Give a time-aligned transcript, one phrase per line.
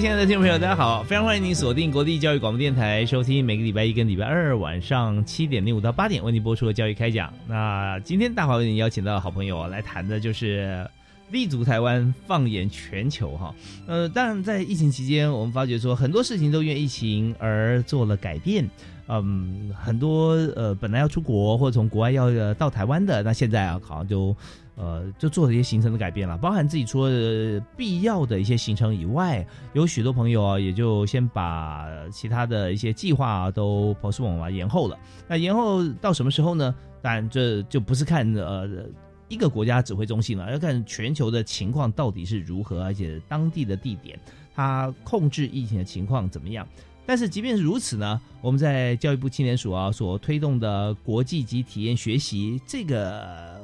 [0.00, 1.02] 亲爱的听众朋友，大家好！
[1.02, 7.30] 非常欢迎您锁定国立教育广播电台，收听每个礼拜一跟礼拜二晚上七点零五到八点为您播出的教育开讲。
[7.46, 10.88] 那今天大华为您邀请到的好朋友来谈的就是
[11.30, 13.54] 立足台湾，放眼全球哈。
[13.86, 18.66] 呃，当然在疫情期间，我们发觉说很多事情都因为疫情而做了改变。
[19.06, 24.34] 嗯，很多呃本来要出国或者从国外要到台湾的，那现在啊好像就。
[24.80, 34.98] 呃，就做了一些行程的改变了，包含自己除了必要的一些行程以外，有许多朋友啊，也就先把其他的一些计划都 postpone 啊延后了。
[35.28, 36.74] 那延后到什么时候呢？
[37.02, 38.66] 当然这就不是看呃
[39.28, 44.18] 一个国家指挥中心了，要看全球的情况到底是如何，而且当地的地点
[44.54, 46.66] 它控制疫情的情况怎么样。
[47.04, 53.59] 但是即便是如此呢，我们在教育部青年署啊所推动的国际级体验学习这个。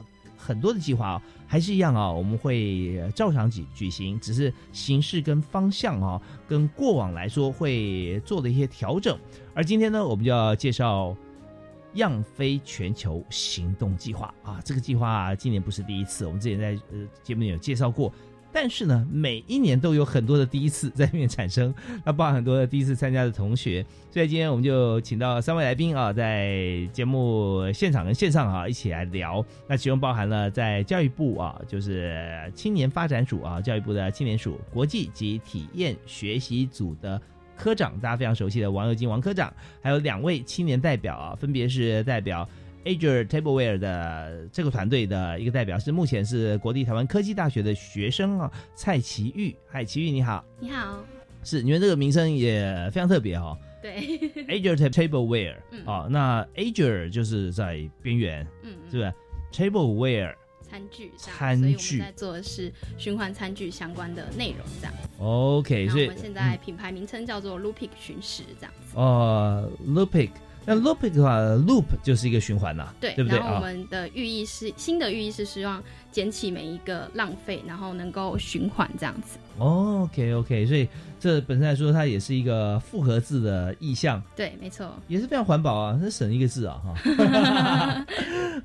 [0.47, 9.19] 很多的计划啊，还是一样啊，我们会照常举举行，只是形式跟方向啊，跟过往来说会做了一些调整。
[9.55, 11.17] 而今天呢，我们就要介绍
[11.95, 18.13] “样飞全球行动计划”啊，这个计划今年不是第一次，我们之前在呃节目里有介绍过。
[18.53, 21.75] 但是呢，每一年都有很多的第一次在里面产生，
[22.05, 29.45] 那包含很多的第一次参加的同学，所以今天我们就请到三位来宾啊，在节目现场跟线上啊一起来聊。
[29.69, 37.21] 那其中包含了在教育部啊，就是青年发展署啊，教育部的青年署国际及体验学习组的
[37.57, 39.53] 科长，大家非常熟悉的王友金王科长，
[39.83, 42.49] 还有两位青年代表啊，分别是代表。
[42.87, 49.55] Azure Tableware 的这个团队的一个代表是目前是国立台湾科技大学的学生啊，蔡奇玉。
[49.67, 50.45] 嗨，奇玉你好。
[50.61, 51.05] 你好。
[51.43, 53.59] 是，你们这个名称也非常特别哈。
[53.83, 53.97] 对。
[54.47, 59.13] Azure Tableware，哦，那 Azure 就是在边缘，嗯，是不是
[59.53, 61.99] ？Tableware 餐具，餐具。
[61.99, 64.95] 在做的是循环餐具相关的内容，这样。
[65.19, 68.97] OK，所以我们现在品牌名称叫做 Loopic 巡食，这样子。
[68.97, 70.31] 哦，Loopik。
[70.67, 73.39] 那 loop 的话，loop 就是一个循环呐，对，对不对？
[73.39, 75.83] 然后我们的寓意是新的寓意是希望
[76.17, 79.39] 捡起每一个浪费，然后能够循环这样子。
[79.59, 80.89] OK OK，所以
[81.21, 84.23] 这本身来说，它也是一个复合字的意象。
[84.35, 88.07] 对，没错，也是非常环保啊，是省一个字啊哈。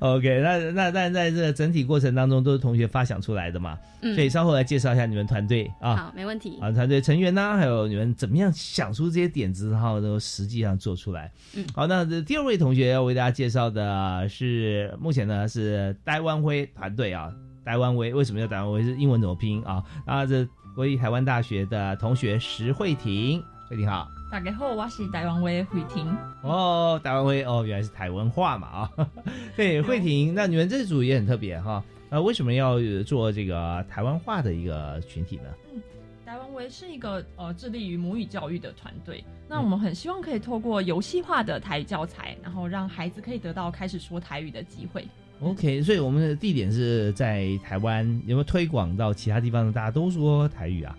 [0.00, 5.96] OK，那那但在这个整体过程当中，都是同学发想出来的嘛，所以稍后来介绍一下你们团队啊。
[5.96, 6.58] 好，没问题。
[6.58, 11.30] 啊，团队成员呢，还有你们怎么样想出这些点子，然后都实际上做出来。
[11.54, 17.30] 嗯，好，那第二位同学要为大家介绍的是，目前呢是台湾辉团队啊。
[17.64, 18.82] 台湾威为什么叫台湾威？
[18.82, 19.84] 是英文怎么拼啊？
[20.04, 23.40] 啊，这国立台湾大学的同学石慧婷，
[23.70, 24.08] 慧婷好。
[24.32, 26.04] 大家好，我是台湾威慧婷。
[26.42, 28.90] 哦，台湾威哦，原来是台湾话嘛啊。
[29.56, 31.84] 对，慧婷，那你们这组也很特别哈。
[32.10, 35.44] 呃，为什么要做这个台湾话的一个群体呢？
[35.72, 35.80] 嗯，
[36.26, 39.22] 台湾威是一个呃致力于母语教育的团队。
[39.48, 45.06] 那我们很希望可以透过游戏化的台语教材，然后让孩子可以得到开始说台语的机会。
[45.42, 49.72] OK，所以我们的地点是在台湾，有没有推广到其他地方？
[49.72, 50.96] 大家都说台语啊？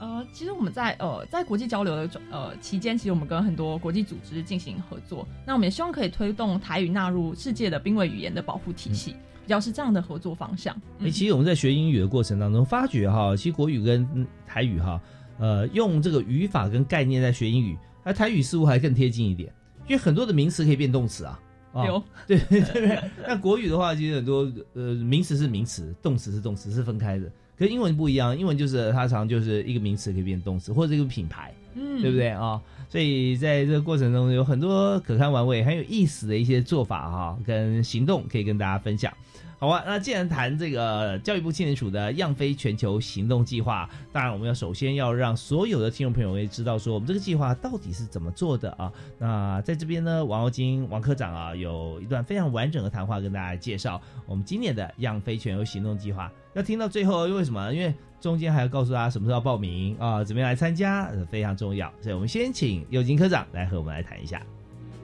[0.00, 5.26] 呃，其实我们在呃在国际交流的呃期间，其实我们跟很多国际组织进行合作。
[5.46, 10.74] 那我们也希望可以推动台语纳入世界的濒危语言的保护体系，比较是这样的合作方向。
[11.00, 15.00] 哎，其实我们在学英语的过程当中，发觉哈，其实国语跟台语哈，
[15.38, 19.52] 呃，用这个语法跟概念在学英语，而台语似乎还更贴近一点，
[19.86, 21.40] 因为很多的名词可以变动词啊。
[21.74, 27.30] 有对 对对，那国语的话，其实很多呃名词是名词，动词是动词，是分开的。
[27.58, 32.60] 可是英文不一样，英文就是它常就是一个名词可以变动词，或者一个品牌，嗯，对不对啊？
[32.88, 39.12] 所以在这个过程中有很多可看玩味、很有意思的一些做法哈，跟行动可以跟大家分享。
[39.60, 48.92] 好吧，那既然谈这个教育部青年署的样飞全球行动计划，当然我们要首先要让所有的听众朋友也知道说我们这个计划到底是怎么做的啊。
[49.18, 56.30] 那在这边呢，王耀金王科长啊，有一段非常完整的谈话跟大家介绍我们今年的样飞全球行动计划。
[56.54, 57.74] 要听到最后，因为什么？
[57.74, 61.92] 因为中间还要告诉大家什么时候报名啊，怎么样来参加，非常重要。
[62.00, 64.40] 所以我们先请佑金科长来和我们来谈一下。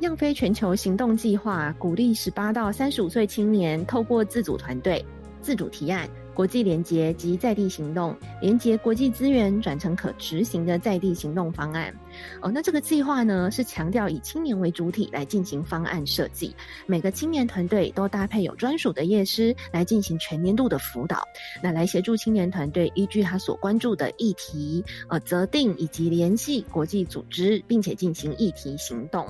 [0.01, 5.05] 样飞全球行动计划鼓励十八到三十五岁青年透过自主团队、
[5.41, 11.95] 自主提案、国际联结及在地行动，连接国际资源，转成可执行的在地行动方案。
[12.43, 16.55] 哦，那这个计划呢，是强调以青年为主体来进行方案设计，
[16.87, 21.23] 每个青年团队都搭配有专属的业师来进行全年度的辅导，
[21.63, 29.27] 那来协助青年团队依据他所关注的议题，呃，择定以及联系国际组织，并且进行议题行动。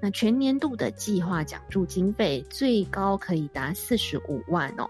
[0.00, 4.88] 那全年度的计划奖助经费最高可以达四十五万哦。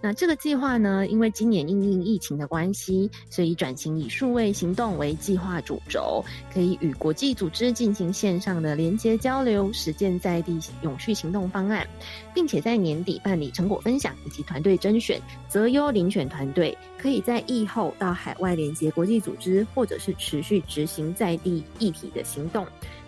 [0.00, 11.86] 那这个计划呢，因为今年因应疫情的关系，所以转型以数位行动为计划主轴，可以与国际组织进行线上的连接交流，实践在地永续行动方案，
[12.34, 22.64] 并且在年底办理成果分享以及团队甄选，择优遴选团队，可以在疫后到海外连接国际组织，或者是持续执行在地议题的行动。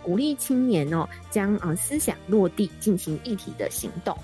[0.08, 4.16] 鼓励青年哦，将啊思想落地，进行一体的行动。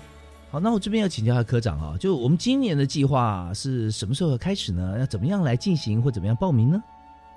[0.49, 4.97] 好，那我这边要请教下科长啊，就我们今年的计划是什么时候开始呢？
[4.97, 6.81] 要怎么样来进行，或怎么样报名呢？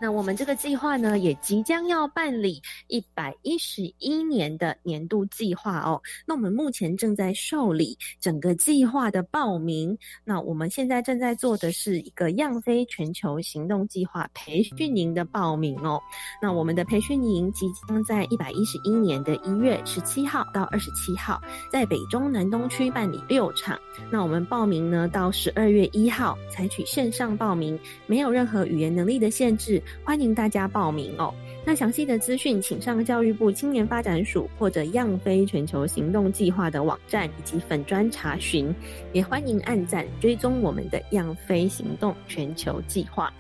[0.00, 6.00] 那我们这个计划呢，也即将要办理一百一十一年的年度计划哦。
[6.24, 9.96] 那我们目前正在受理整个计划的报名。
[10.24, 16.00] 那我们现在正在做的是一个样飞全球行动计划培训营的报名哦。
[16.40, 21.40] 那我们的培训营即将在一百一十一年的一月十七号到二十七号，
[21.72, 23.76] 在北中南东区办理六场。
[24.12, 29.82] 那我们报名呢，到十二月一号采取线上报名，没有任何语言能力的限制。
[30.04, 31.34] 欢迎大家报名哦！
[31.64, 38.74] 那详细的资讯，请上教育部青年发展署或者样飞全球行动计划的网站以及粉专查询。
[39.12, 43.32] 也欢迎按赞追踪我们的样飞行动全球计划。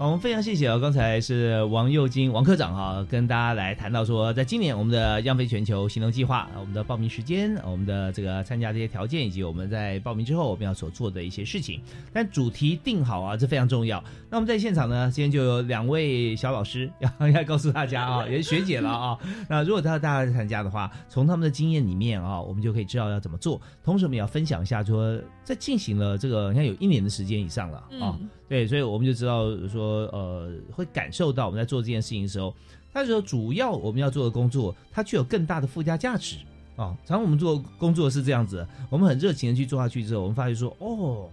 [0.00, 0.78] 我们非常谢谢啊！
[0.78, 11.82] 刚才是王佑金王科长哈，跟大家来谈到说，在今年我们的央飞全球行动计划，我们的报名时间，我们的这个参加这些条件，以及我们在报名之后我们要所做的一些事情。
[12.14, 14.02] 但主题定好啊，这非常重要。
[14.30, 19.18] 那我们在现场呢，今天就有两位小老师要要告诉大家啊，也是学姐了啊。
[19.50, 23.60] 那如果他大家参加的话，从他们的经验里面啊，我们就可以知道要怎么做。
[23.84, 28.18] 同时，我们也要分享一下，说在进行了这个，你看有一年的时间以上了啊。
[28.50, 32.52] 对，所以我们就知道说，呃，会感受到我们在做这件事情的时候，
[32.92, 36.34] 他说主要我们要做的工作，它具有更大的附加价值
[36.74, 36.98] 啊。
[37.06, 41.30] 常常我们做工作是这样子，我们很热情的去做下去之后，我们发现说，哦，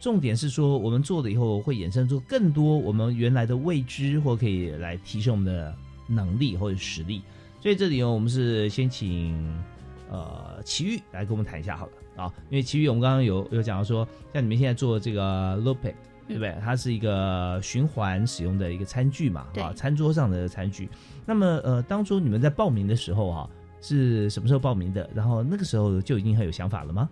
[0.00, 5.72] 重点是说我们做了以后会衍生出更多我们原来的未知，或可以来提升我们的
[6.08, 7.22] 能力或者实力。
[7.62, 9.38] 所以这里呢，我们是先请
[10.10, 14.04] 呃奇遇来跟我们谈一下好了啊，因为奇遇我们刚刚有有讲到说，
[14.34, 15.94] 像你们现在做这个 Lope。
[16.26, 16.54] 对不对？
[16.62, 20.88] 它是一个循环使用的一个餐具嘛，啊，餐桌上的餐具。
[21.24, 23.48] 那么，呃，当初你们在报名的时候啊，
[23.80, 25.08] 是什么时候报名的？
[25.14, 27.08] 然后那个时候就已经很有想法了吗？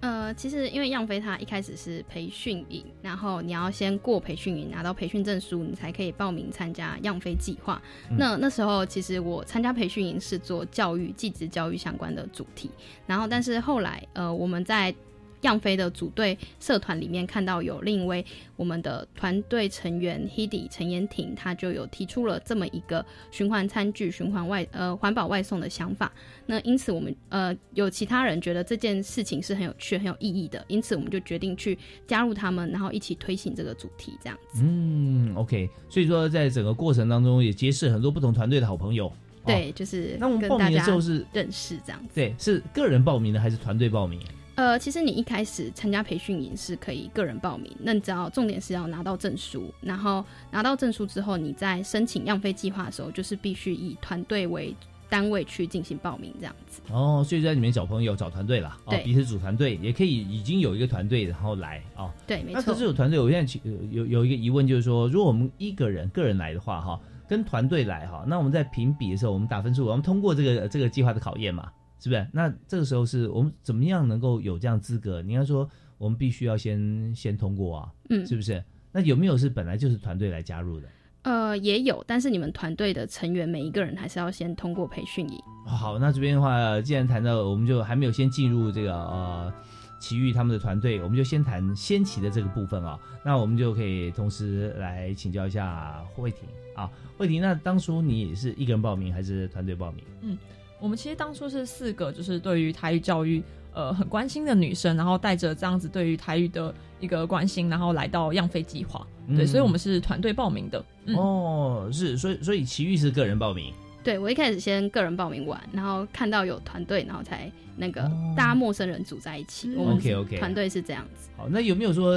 [0.00, 7.80] 呃，其实因为样飞它一开始是培训营，然后你要先过培训营，拿到培训证书，你才可以报名参加样飞计划。
[8.16, 12.70] 那那时候其实我参加培训营是做教育、技职教育相关的主题，
[13.06, 14.94] 然后但是后来，呃，我们在
[15.42, 18.24] 样飞的组队社团里面看到有另一位
[18.56, 26.12] 我们的团队成员 Hedy 陈延婷，他就有提出了这么一个循环餐具、循环外呃环保外送的想法。
[26.46, 34.62] 那因此我们呃有其他人觉得这件事情是很有趣、很有意义的，因此我们就决定去加入他们，然后一起推行这个主题这样子。
[34.62, 35.68] 嗯，OK。
[35.88, 39.12] 所以说在整个过程当中也结识很多不同团队的好朋友。
[39.46, 42.14] 对，就是那我们报名的时候是认识这样子。
[42.14, 44.20] 对，是个人报名的还是团队报名？
[44.60, 54.76] 呃，其实你一开始参加培训营是可以个人报名，那你只要重点是要拿到证书，然后拿到证书之后，你在申请样飞计划的时候，就是必须以团队为
[55.08, 56.82] 单位去进行报名这样子。
[56.92, 62.12] 哦，所以在里面找朋友、找团队了，哦，彼此组团队也可以，已经有一个团队然后来哦。
[62.26, 62.60] 对，没错。
[62.60, 71.66] 那可是有团队，我现在有有一个疑问，就是说，如果我们一个人个人来的话，哈，跟团队来哈，那我们在评比的时候，我们打分数，我们通过这个这个计划的考验嘛？
[72.00, 72.26] 是不是？
[72.32, 75.22] 那这个时候是我们怎么样能够有这样资格？
[75.22, 78.64] 你要说我们必须要先先通过啊，嗯，是不是？
[78.90, 80.88] 那有没有是本来就是团队来加入的？
[81.22, 85.38] 呃，也有，但是你们团队的成员每一个人还是要先通过培训营。
[85.66, 89.52] 好，那这边的话，既然谈到，我们就还没有先进入这个呃
[90.00, 92.98] 奇遇他们的团队，我们就先谈先奇的这个部分啊。
[93.22, 100.02] 那我们就可以同时来请教一下慧婷啊，慧婷，那当初你是一个人报名还是团队报名？
[100.22, 100.38] 嗯，
[100.80, 109.06] 我们其实当初是四个，就是对于台语教育呃很关心的女生，然后带着这样子对于台语的一个关心，然后来到样飞计划。
[109.28, 110.84] 对，所以我们是团队报名的。
[111.14, 113.72] 哦，是，所以所以奇遇是个人报名。
[114.02, 118.00] 对，我一开始先个人报名完，然后看到有团队，然后才那个
[118.34, 119.76] 大家陌生人组在一起。
[119.76, 121.28] OK OK，团队是这样子。
[121.36, 122.12] 好，那有没有说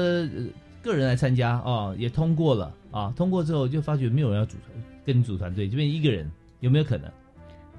[0.82, 1.94] 个人来参加哦？
[2.00, 3.14] 也通过了啊？
[3.16, 7.12] 通过之后就发觉没有人要组团，跟你组团队，这边一个人有没有可能？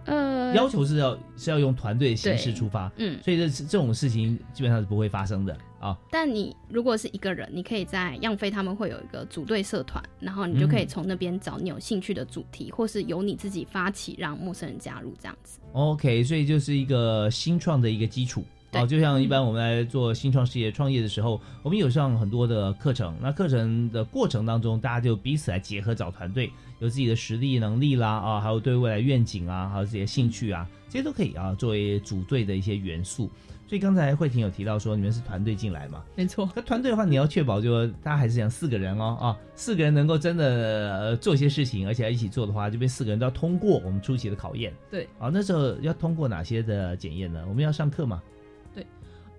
[0.05, 5.97] 呃，要求是要是要用团队形式出发，嗯，所以这这种事情基本上是不会发生的啊。
[6.11, 15.59] 但你如果是一个人，你可以在样飞他们会有一个组队社团，然后你就可以从那边找你有兴趣的主题，或是由你自己发起让陌生人加入这样子。
[15.73, 18.45] OK，所以就是一个新创的一个基础。
[18.75, 23.15] 哦，就像一般我们来做新创事业创业的时候，我们有上很多的课程。
[23.21, 26.51] 那课程的过程当中，大家就彼此来结合找团队，
[26.81, 33.31] 有自己的实力能力啦啊，还有对未来愿景啊，还有自己的兴趣啊，这些都可以啊作为组队的一些元素。
[33.67, 36.05] 所以刚才慧婷有提到说你们是团队进来嘛？
[36.15, 36.49] 没错。
[36.55, 44.73] 那团队的话，你要确保就大家还是讲四个人哦啊，四个人能够真的做一些事情，而且要一起做的话，这边四个人都要通过我们初期的考验。
[44.91, 45.09] 对。
[45.19, 47.43] 啊，那时候要通过哪些的检验呢？
[47.49, 48.23] 我们要上课吗？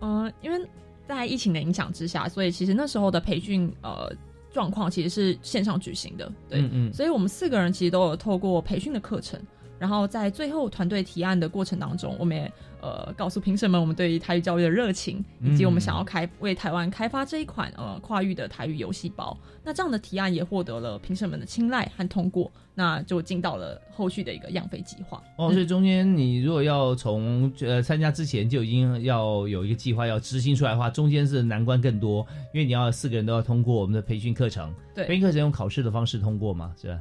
[0.01, 0.67] 嗯，因为
[1.07, 4.11] 在疫情的影响之下，所以其实那时候的培训呃
[4.51, 9.39] 状况其实是线上举行的，对，嗯嗯，所以我们四个人其实都有透过培训的课程，
[9.79, 12.51] 然后在最后团队提案的过程当中，我们也。
[12.85, 19.35] 呃，告诉评审们我们对于台语教育的热情，以及我们想要开为台湾开发这一款呃跨域的台语游戏包。
[19.63, 25.19] 那这样的提案也获得了评审们的青睐和通过，那就进到了后续的一个样费计划。
[25.37, 32.23] 哦，所以中间你如果要从呃参加之前就已经要有一个计划要执行出来的话，中间是难关更多，
[32.53, 34.71] 因为你要四个人都要通过我们的培训课程。
[34.93, 36.75] 对，培训课程用考试的方式通过吗？
[36.79, 36.99] 是吧？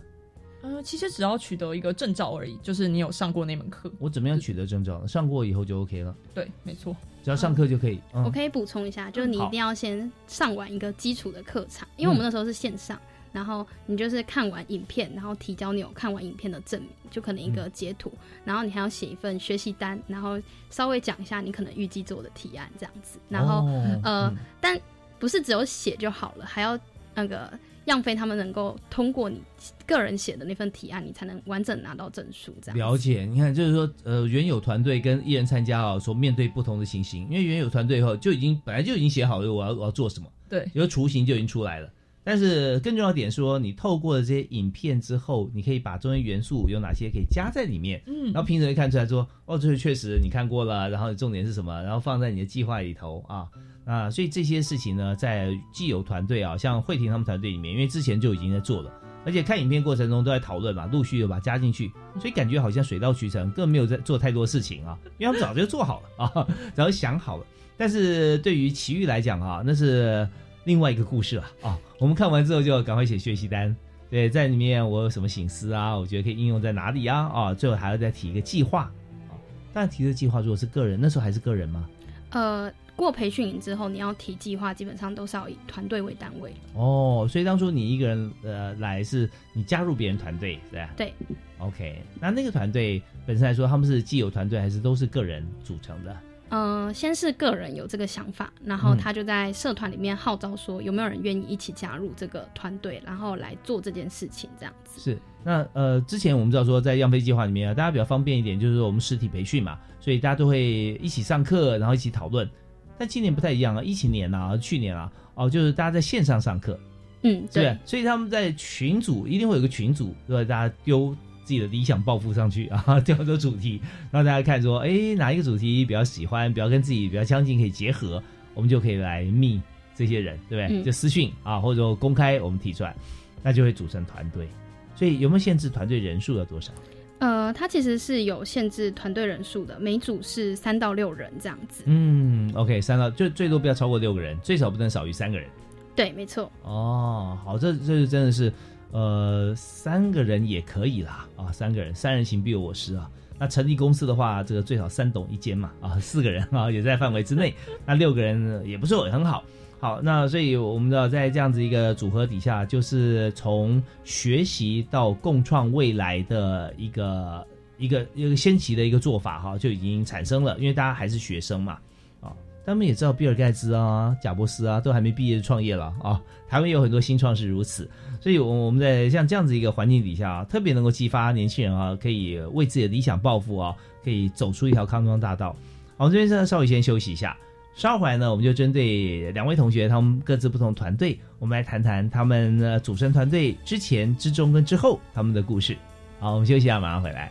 [0.65, 3.93] 呃，其实只要取得一个证照而已，就是你有上过那门课。
[3.99, 5.07] 我怎么样取得证照？
[5.07, 6.17] 上过以后就 OK 了。
[6.33, 8.01] 对，没错，只要上课就可以。
[8.15, 12.99] 我可以补充一下，就是你一定要先上完一个基础的课程，因为我们那时候是线上，
[13.31, 18.11] 然后你就是看完影片，然后提交你有看完影片的证明，就可能一个截图，
[18.43, 20.41] 然后你还要写一份学习单，然后
[20.71, 23.19] 稍微讲一下你可能预计做的提案这样子。
[23.29, 23.69] 然后
[24.03, 24.81] 呃，但
[25.19, 26.79] 不是只有写就好了，还要
[27.15, 27.53] 那个。
[27.87, 29.41] 样飞他们能够通过你
[29.87, 32.55] 个人写的那份提案，你才能完整拿到证书。
[32.63, 41.91] 这样了解，你看，就是说，呃，原有团队跟艺人参加啊，说面对不同的情形，因为原有团队后就已经本来就已经写好了，我要我要做什么，对，有雏形就已经出来了。
[42.27, 53.47] 但是更重要点说，你透过了这些影片之后，你可以把中间元素有哪些可以加在里面，嗯，然后评审会看出来说，哦，这个确实你看过了，然后重点是什么，然后放在你的计划里头啊。
[53.85, 58.91] 啊，所以这些事情呢，在既有团队啊，像慧婷他们团队里面，因为之前就已经在做了，
[59.27, 67.45] 而且看影片过程中都在讨论嘛，陆续的把它加进去，所以感觉好像水到渠成，更没有在做太多事情啊，因为他们早就做好了啊， 早就想好了。
[67.77, 70.27] 但是对于奇遇来讲啊，那是
[70.65, 71.79] 另外一个故事了啊。
[71.99, 73.75] 我们看完之后就赶快写学习单，
[74.09, 75.95] 对，在里面我有什么心思啊？
[75.95, 77.29] 我觉得可以应用在哪里啊？
[77.29, 78.83] 啊，最后还要再提一个计划
[79.29, 79.35] 啊。
[79.73, 81.87] 但提的计划如果是个人，那时候还是个人吗？
[82.35, 82.73] 呃。
[82.97, 86.55] 过培训营之后，你要提计划，基本上都是要以团队为单位。
[86.75, 90.89] 哦，所以当初你一个人呃来，是你加入别人团队，是吧？
[90.97, 91.13] 对。
[91.59, 96.17] OK，那那个团队本身来说，他们是既有团队，还是都是个人组成的？
[96.51, 105.01] 嗯，先是个人有这个想法，然后他就在社团里面号召说，有没有人愿意一起加入这个团队，然后来做这件事情，这样子。
[105.01, 105.19] 是。
[105.43, 112.49] 那呃，之前我们知道说，在样飞计划里面啊，大家比较方便一点，就是说我们实体培训嘛，所以大家都会一起上课，然后一起讨论。
[112.97, 116.79] 但今年不太一样啊，疫情年啊，去年啊，哦，就是大家在线上上课，
[117.23, 120.49] 嗯，对，所以他们在群组一定会有个群组，对吧？
[120.49, 128.23] 大家丢自己的理想抱负上去啊， 丢很多主题，让大家看说，哎，哪一个主题比较喜欢，比较跟自己比较相近，可以结合，
[128.55, 129.61] 我们就可以来密
[129.95, 130.83] 这些人，对不对？
[130.83, 132.97] 就私讯啊，或者说公开我们提出来，
[133.43, 134.49] 那就会组成团队。
[134.97, 136.73] 所以有没有限制团队人数要多少？
[137.19, 141.85] 呃，它其实是有限制团队人数的，每组是三到六人这样子。
[141.87, 145.49] 嗯，OK，三到就最多不要超过六个人，最少不能少于三个人。
[145.97, 146.51] 对，没错。
[146.63, 148.53] 哦，好，这这是真的是，
[148.95, 153.11] 呃，三个人也可以啦，啊，三个人，三人行必有我师啊。
[153.37, 157.53] 那成立公司的话，这个最少三董一间嘛，啊，四个人啊也在范围之内，
[157.85, 159.43] 那六个人也不错，也很好。
[159.81, 167.45] 好，那所以我们知道，在这样子一个组合底下，就是从学习到共创未来的一个
[167.79, 170.57] 一个一个先期的一个做法哈，就已经产生了。
[170.61, 171.79] 因为大家还是学生嘛，
[172.21, 172.33] 啊，
[172.65, 176.23] 他们也知道比尔盖茨啊、贾伯斯啊都还没毕业就创业了啊。
[176.49, 177.91] 台湾有很多新创是如此，
[178.25, 185.55] 所以，我我们在像这样子一个环境底下啊，特别能够激发年轻人啊，可以为自己的理想抱负啊，可以走出一条康庄大道。
[185.99, 187.37] 好，我们这边现在稍微先休息一下，
[187.75, 195.77] 稍后回来呢，我们就针对两位同学他们各自不同团队，我们来谈谈他们呃组成团队之前、之中跟之后他们的故事。
[196.19, 197.31] 好，我们休息一下，马上回来。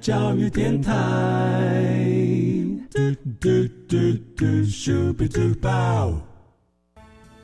[0.00, 0.92] 教育电台。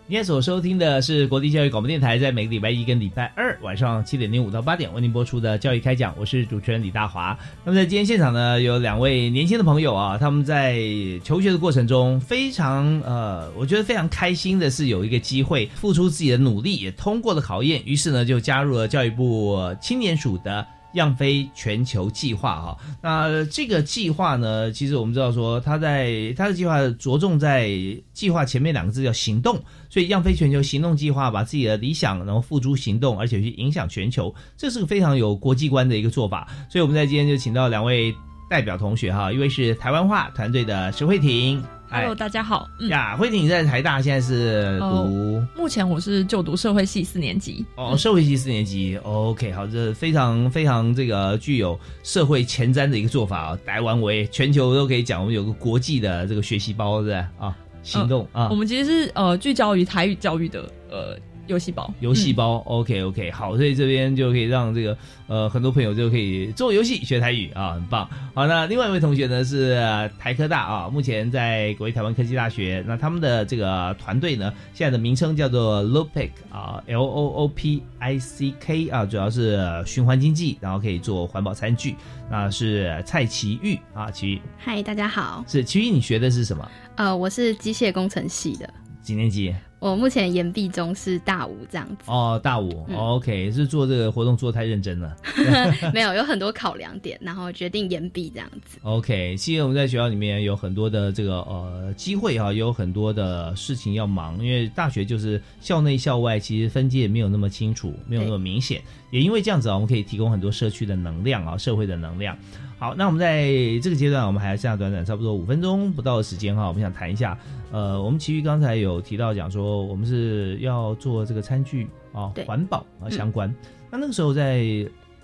[0.09, 7.37] 今天所收听的是国立教育广播电台，在每个礼拜一跟礼拜二晚上七点零五到八点为您播出的教育开讲，我是主持人李大华。
[7.65, 10.79] 那么在今天现场呢，有两位年轻的朋友啊，他们在
[11.25, 20.65] 求学的过程中非常呃，我觉得非常开心的是有一个机会付出自己的努力，也通过了考验，于是呢就加入了教育部青年署的。
[20.97, 27.71] 样飞全球计划哈，那这个计划呢，其实我们知道说，他在他的计划着重在
[28.13, 36.49] 计划前面两个字叫行动，所以样飞全球行动计划把自己的理想然后付诸行动，而且去影响全球，这是个非常有国际观的一个做法。
[36.69, 38.15] 所以我们在今天就请到两位
[38.49, 41.63] 代表同学哈，一位是台湾话团队的石慧婷。
[41.91, 42.69] Hello，大家好。
[42.89, 45.43] 呀，慧婷你在台大现在是读？
[45.57, 47.65] 目前我是就读社会系四年级。
[47.77, 48.97] 哦，社会系四年级。
[49.03, 53.59] OK，好，这非常非常这个具有社会前瞻的一个做法啊。
[53.67, 58.49] 台湾为全球都可以讲，我们有个国际的这个学习包，对啊，行动啊。
[58.49, 61.19] 我们其实是呃聚焦于台语教育的呃。
[61.47, 68.09] 游戏包，游戏包，OK OK，好，所以这边就可以让这个呃很多朋友就可以做游戏学台语啊，很棒。
[68.35, 69.77] 好，那另外一位同学呢是
[70.19, 81.95] 台科大啊，目前在国立台湾科技大学，那他们的这个团队呢，现在的名称叫做 Loopic 啊，L O O P I C K 啊，主要是循环经济，然后可以做环保餐具。
[82.29, 86.69] 那是蔡奇玉啊，奇玉，嗨，大家好，是奇玉，你学的是什么？
[86.97, 88.69] 呃，我是机械工程系的，
[89.01, 89.55] 几年级？
[89.91, 91.97] 我目前研毕中是大五这样子。
[92.07, 95.17] 哦，大五，OK，是做这个活动做太认真了，
[95.95, 98.79] 没有，有很多考量点，然后决定研毕这样子。
[98.83, 112.37] OK，其实我们在学校里面有很多的这个呃机会哈，有很多的事情要忙，因为大学就是校内校外，其实分界没有那么清楚，没有那么明显，也因为这样子啊，我们可以提供很多社区的能量啊，社会的能量。
[112.79, 113.47] 好，那我们在
[113.83, 117.39] 这个阶段，我们还剩下短短差不多五分钟不到的时间哈，我们想谈一下，
[117.73, 123.55] 呃，我们其余刚才有提到讲说，我们是要做这个餐具啊，环保啊相关。
[123.91, 124.63] 那那个时候在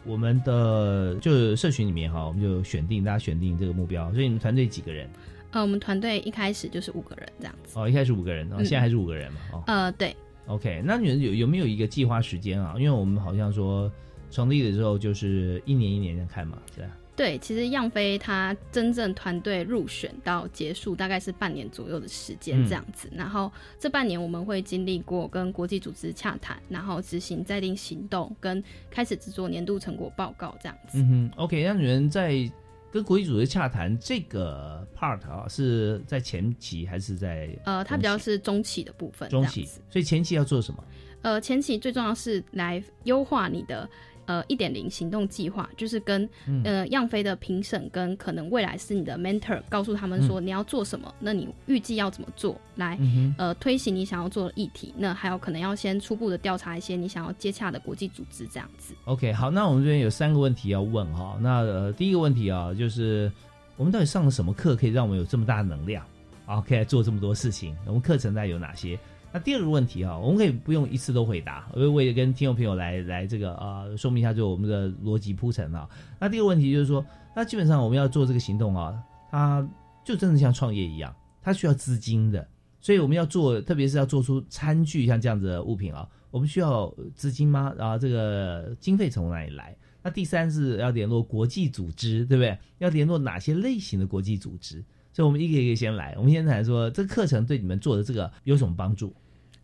[0.06, 5.06] 我们的就社群里面哈，我们就选定大家选定这个目标，所以你们团队几个人？
[5.50, 7.78] 呃，我们团队一开始就是五个人这样子。
[7.78, 9.40] 哦，一开始五个人，然后现在还是五个人嘛？
[9.52, 10.16] 哦，呃，对。
[10.46, 12.74] OK，那你们有有没有一个计划时间啊？
[12.78, 13.92] 因为我们好像说
[14.30, 16.88] 成立的时候就是一年一年的看嘛，是吧？
[17.14, 30.98] 对，其实样飞他真正团队入选到结束大概是半年左右的时间这样子，然后这半年我们会经历过跟国际组织洽谈，然后执行在定行动，跟开始制作年度成果报告这样子。
[30.98, 32.50] 嗯哼，OK，那你们在
[32.90, 37.48] 跟国际组织洽谈这个 part 啊，是在前期还是在？
[37.64, 40.82] 呃，它比较是中期的部分，中期，所以前期要做什么？
[41.22, 43.88] 呃，前期最重要是来优化你的
[44.26, 52.96] 呃一点零行动计划，就是跟嗯呃样飞的评审跟可能未来是你的 mentor，告诉他们说你要做什么，那你预计要怎么做来。
[53.00, 58.94] 嗯呃，推行你想要做的议题，那还有可能要先初步的调查一些你想要接洽的国际组织，这样子。
[59.04, 61.38] OK，好，那我们这边有三个问题要问哈。
[61.40, 63.30] 那呃，第一个问题啊，就是
[63.76, 66.04] 我们到底上了什么课，可以让我们有这么大的能量
[66.46, 67.76] 啊，可以来做这么多事情？
[67.86, 68.98] 我们课程大概有哪些？
[69.32, 75.88] 那第二个问题啊，我们可以不用一次都回答，我为了跟听众朋友来来这个呃说明一下，就我们的逻辑铺陈啊。
[76.20, 79.66] 那第二个问题就是说，那基本上我们要做这个行动啊，它
[80.04, 82.46] 就真的像创业一样，它需要资金的，
[82.80, 87.72] 所以我们要做，特别是要做出餐具像这样子的物品啊，我们需要资金吗？
[87.78, 89.74] 然后这个经费从哪里来？
[90.02, 92.58] 那第三是要联络国际组织，对不对？
[92.78, 94.84] 要联络哪些类型的国际组织？
[95.12, 96.14] 所以我们一个一个先来。
[96.18, 99.14] 我们先谈说这个课程对你们做的这个有什么帮助？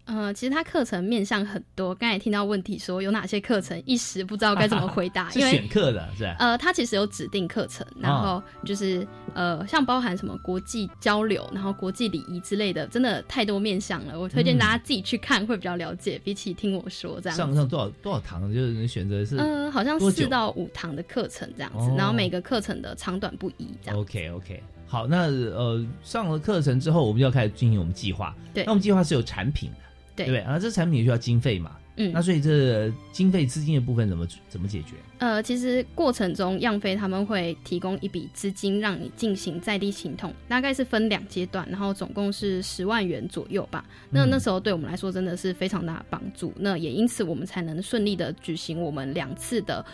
[0.08, 6.36] 呃，其实它课程面向很多，刚才听到问题说有哪些课程，一时不知道该怎么回答， 是因为选课的，是吧？
[6.38, 14.18] 呃，它其实有指定课程，然后就是、呃，像包含什么国际交流，然后国际礼仪之类的，真的太多面向了。
[14.18, 17.36] 我推荐大家自己去看，会比较了解，比起听我说这样。
[17.36, 18.50] 上上多少多少堂？
[18.52, 24.00] 就是你选择是呃，好像四到五堂的课程这样子，哦然后每个课程的长短不一这样。
[24.00, 28.34] OK OK，好，那呃上了课程之后，我们就要开始进行我们计划。
[28.54, 29.76] 对那我们计划是有产品的，
[30.18, 30.54] 对对不对？
[30.54, 31.72] 啊，这产品也需要经费嘛。
[32.00, 34.94] 嗯那所以这经费资金的部分怎么怎么解决？
[35.18, 43.84] 呃，其实过程中样飞他们会提供一笔资金让你进行在地行动，大概是分两阶段，然后总共是十万元左右吧。
[44.10, 49.84] 那嗯那时候对我们来说真的是非常大的帮助，那也因此我们才能顺利的举行我们两次的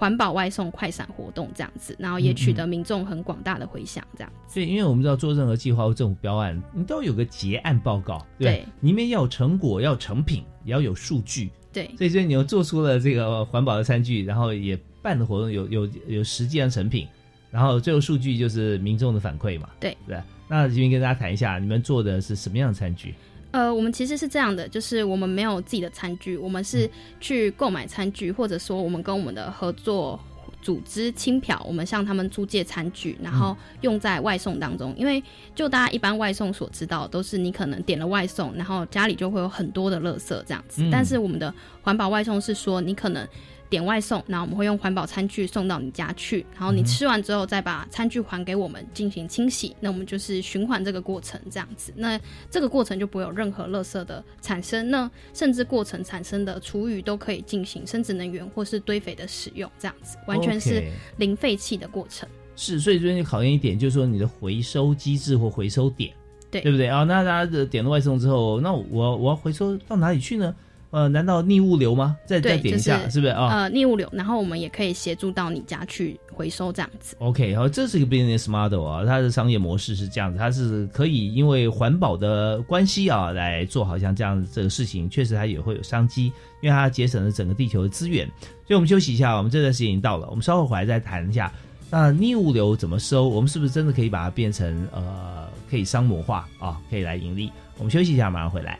[0.00, 4.32] 环保外送快闪活动这样子，然后也取得民众很广大的回响这样。
[4.48, 11.50] 所以，因为我们知道做任何计划或政府标案，你都有个结案报告，对不对对里面要有成果，要有成品，也要有数据。
[11.70, 17.06] 对所以，所以你又做出了这个环保的餐具，然后也办的活动有有有实际的成品，
[17.50, 19.68] 然后最后数据就是民众的反馈嘛。
[19.78, 20.18] 对对。
[20.48, 23.14] 那这边跟大家谈一下，你们做的是什么样的餐具？
[23.52, 26.88] 呃，我们其实是这样的，就是我们没有自己的餐具，我们是
[27.20, 30.18] 去购买餐具，或者说我们跟我们的合作
[30.62, 34.94] 组织轻漂，我们向他们租借餐具，然后用在外送当中。
[34.96, 35.22] 因为
[35.54, 40.82] 就大家一般外送所知道，都是你可能点了外送，然后家里就会有很多的垃圾这样子。
[40.82, 43.26] 嗯但是我们的环保外送是说，你可能。
[43.70, 51.92] 点外送，然后我们会用环保餐具送到你家去，然后你吃完之后再把餐具还给我们进行清洗，那我们就是循环这个过程这样子。
[51.96, 60.82] 那这个过程就不会有任何垃圾的产生，那甚至过程产生的厨余都可以进行生殖能源或是堆肥的使用，这样子完全是
[61.16, 62.28] 零废弃的过程。
[62.56, 66.12] 是，所以这边考验一点，就是说你的回收机制或回收点，
[66.50, 67.04] 对对不对啊？
[67.04, 70.54] 那大家点了外送之后，那我我要回收到哪里去呢？
[70.90, 72.16] 呃，难道逆物流吗？
[72.26, 73.46] 再再，点一下，就是不是啊？
[73.48, 77.14] 呃，逆物流，然后我们也可以协助到你家去回收这样子。
[77.20, 88.26] OK，好，这是一个 business model 啊，它的商业模式是这样子，它是可以因为环保的关系啊，来做好像这样这个事情，确实它也会有商机，因为它节省了整个地球的资源。
[88.66, 91.52] 所以我们休息一下，我们这段时间已经到了，我们稍后回来再谈一下，
[91.88, 97.52] 那逆物流怎么收，我们是不是真的可以把它变成呃可以商模化啊，可以来盈利？
[97.78, 98.76] 我们休息一下，马上回来。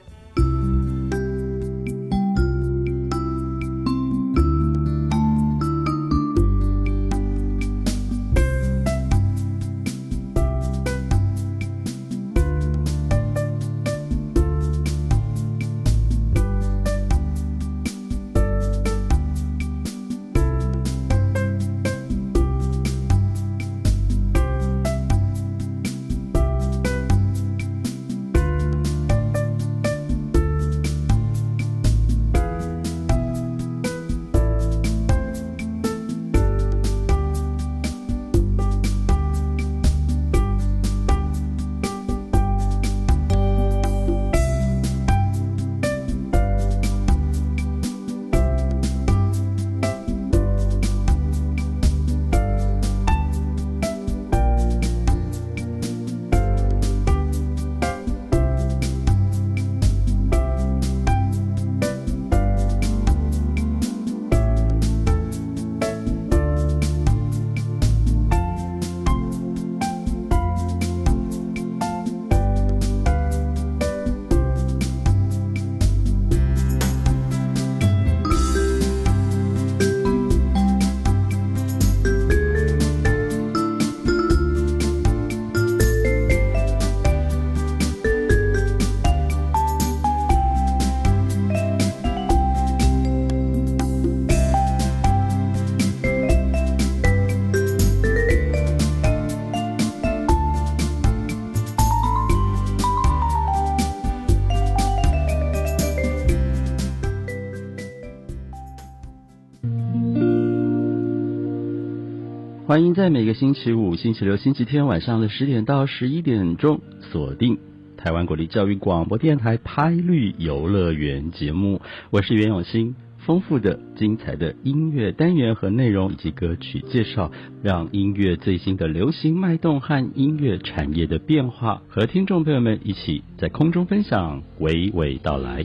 [112.70, 117.58] 欢迎在每个星期五、星期六、星期天晚上的十点到十一点钟锁定
[117.96, 121.80] 台湾国立教育广播电台《拍绿游乐园》节目。
[122.10, 122.94] 我是袁永新。
[123.18, 135.64] 丰富的、精彩的音乐单元和内容以及歌曲介绍，让音乐最新的流行脉动和音乐产业的变化，和听众朋友们一起在空中分享，娓娓道来。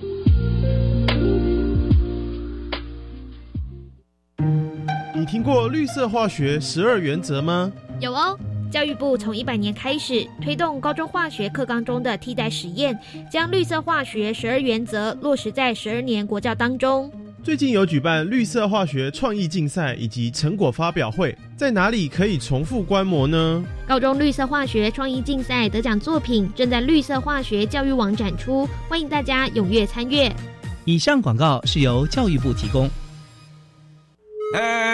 [5.26, 7.72] 你听过绿色化学十二原则吗？
[8.00, 8.38] 有哦，
[8.70, 12.96] 教育部从一百年开始推动高中化学课纲中的替代实验，
[13.28, 17.12] 将绿色化学十二原则落实在十二年国教当中。
[17.44, 23.66] 最近有举办绿色化学创意竞赛以及成果发表会，在哪里可以重复观摩呢？
[23.88, 30.32] 高中绿色化学创意竞赛得奖作品正在绿色化学教育网展出，欢迎大家踊跃参阅。
[30.86, 32.88] 以上广告是由教育部提供。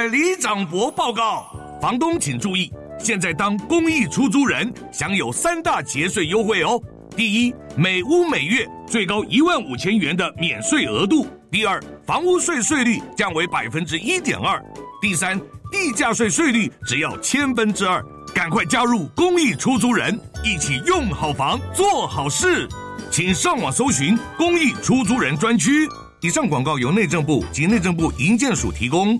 [0.07, 1.45] 李长博报告，
[1.81, 6.79] 房东请注意，现在当公益出租人享有三大节税优惠哦。
[7.15, 11.27] 第一，每屋每月最高一万五千元的免税额度。
[11.51, 14.57] 第二，房屋税税率降为百分之一点二；
[15.01, 15.39] 第三，
[15.71, 18.03] 地价税税率只要千分之二。
[18.33, 22.67] 赶快加入公益出租人，一起用好房做好事。
[23.11, 25.85] 请上网搜寻公益出租人专区。
[26.21, 29.19] 以上广告由内政部及内政部营建署提供。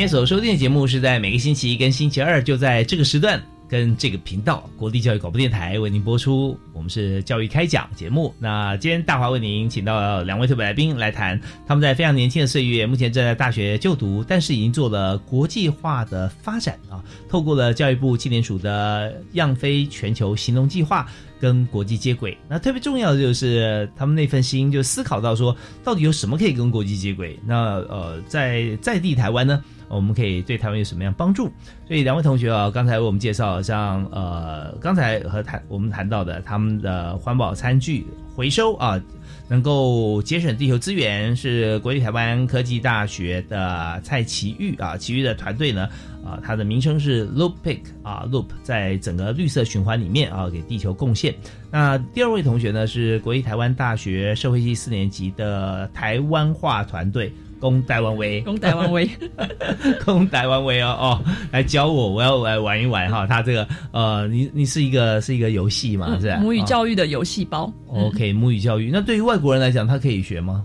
[0.00, 6.58] 天所收听的节目是在每个星期一跟星期二，就在这个时段跟这个频道——国立教育广播电台为您播出。
[6.72, 8.34] 我们是教育开讲节目。
[8.40, 17.00] 那今天大华为您请到两位特别来宾来谈，他们在非常年轻的岁月，目前正在大学就读，但是已经做了国际化的发展啊。
[17.28, 21.06] 透过了教育部青年署的样飞全球行动计划，
[21.38, 22.36] 跟国际接轨。
[22.48, 27.38] 那特别重要的就是他们那份心，就思考到说，到底有什么可以跟国际接轨？
[27.46, 29.62] 那呃，在在地台湾呢？
[29.88, 31.50] 我们可以对台湾有什么样帮助？
[31.88, 39.00] 所以两位同学啊，刚才为我们介绍，像呃，刚才和谈我们谈到的他们的环保餐具回收啊，
[39.48, 45.88] 能够节省地球资源，是国立台湾科技大学的蔡奇玉啊，其余的团队呢
[46.24, 51.34] 啊，他的名称是 Loop Pick 啊，Loop 在整个绿色循环里面啊，给地球贡献。
[51.70, 57.32] 那第二位同学呢，是国立台湾大学社会系四年级的台湾化团队。
[57.60, 59.08] 攻台湾威，攻台湾威，
[60.04, 63.26] 攻台湾威哦哦，来教我，我要来玩一玩哈。
[63.26, 67.70] 他这个呃，你你是一个是一个游戏嘛，是母语教育的游戏包。
[67.88, 70.64] OK，母语教育，那对于外国人来讲，他可以学吗？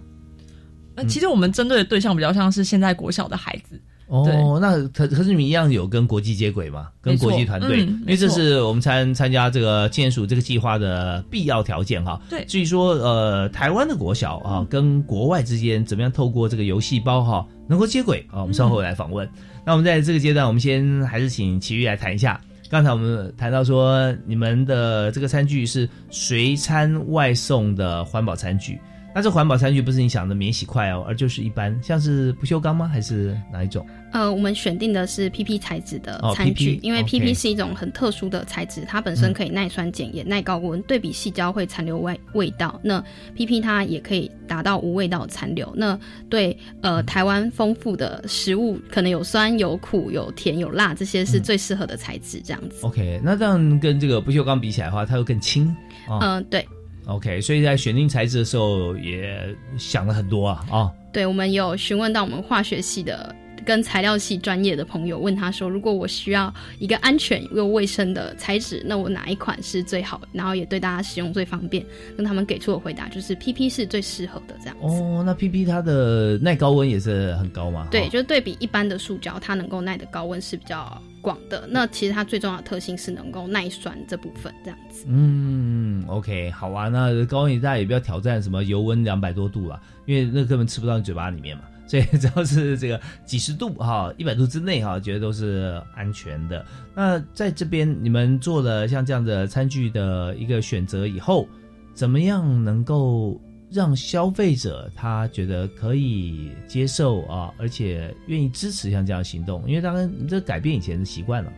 [0.95, 3.79] 那，其实我们针对的对象比较像是现在国小的孩子。
[4.07, 6.89] 哦，那可可是你们一样有跟国际接轨嘛？
[7.01, 12.21] 跟国际团队，因为这是我们参参加这个建署这个计划的必要条件哈。
[12.29, 18.41] 对，至于说呃，台湾的国小啊，跟国外之间怎么样透过这个游戏包哈，能够接轨啊？
[18.41, 19.27] 我们稍后来访问。
[19.65, 22.39] 那我们在这个阶段，我们先还是请奇玉来谈一下。
[22.69, 28.79] 刚才我们谈到说，你们的这个餐具是随餐外送的环保餐具。
[29.15, 32.85] 那这环保餐具不是你想的免洗筷哦，而就是一般，像是不锈钢吗？
[32.85, 33.87] 还是哪一种？
[34.11, 42.77] 呃，我们选定的是 PP 材质的餐具，因为 PP 是一种很特殊的材质，它本身可以耐酸碱也耐高温，对比细胶会残留味味道。
[42.83, 43.01] 那
[43.37, 45.73] PP 它也可以达到无味道残留。
[45.77, 45.97] 那
[46.29, 52.41] 对呃台湾丰富的食物，可能有酸有苦有甜有辣，这些是最适合的材质。
[52.43, 52.85] 这样子。
[52.85, 55.73] OK，那这样跟这个不锈钢比起来的话，它会更轻。
[56.21, 56.67] 嗯，对。
[57.07, 60.91] OK，所以在选定材质的时候也想了很多啊啊！
[61.13, 63.33] 对，我们有询问到我们化学系的
[63.65, 71.83] 跟材料系专业的朋友，问他说，如果我需要一个安全又卫生的材质，那我哪一款是最好，然后也对大家使用最方便？
[72.15, 74.85] 那他们给出的回答就是 PP 是最适合的这样子。
[74.85, 77.87] 哦，那 PP 它的耐高温也是很高吗？
[77.89, 81.01] 对，就是对比一般的塑胶，它能够耐的高温是比较。
[81.21, 85.05] 广的那其实它最重要的特性是能够耐酸这部分这样子。
[85.07, 86.87] 嗯，OK，好啊。
[86.87, 91.63] 那高温大家也不要挑战什么油温两百多度了，因为那根本吃不到你嘴巴里面嘛。
[91.87, 96.65] 所以 只要是这个几十度哈，一百度之内哈，觉得都是安全的。
[96.95, 101.47] 那在这边你们做了像这样的餐具的一个选择以后，
[101.93, 103.39] 怎么样能够
[103.71, 109.63] 让消费者他觉得可以接受啊，而且愿意支持像这样行动？
[109.67, 111.53] 因为当然你这改变以前的习惯了。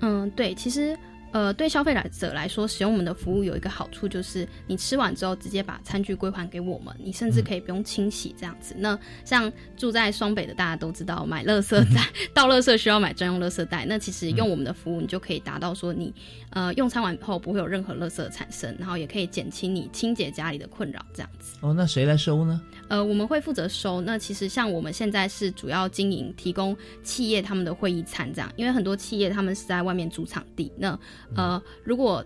[0.00, 0.96] 嗯，对，其实。
[1.32, 8.74] 呃，对消费者来说，使用我们的服务有一个好处，就是你吃完之后直接把餐具归还给我们，你甚至可以不用清洗这样子。
[8.76, 13.86] 那像住在双北的大家都知道，买垃圾袋 倒垃圾需要买专用垃圾袋。
[13.86, 16.12] 那其实用我们的服务，你就可以达到说你
[16.50, 21.56] 呃用餐完后不会有任何垃圾产生，然后也可以减轻你清洁家里的困扰这样子。
[21.60, 22.60] 哦，那谁来收呢？
[22.88, 24.00] 呃，我们会负责收。
[24.00, 30.98] 那其实像我们现在是主要经营提供企业他们的会议餐这样，因为很多企业他们是在外面租场地那。
[31.34, 32.24] 呃，如果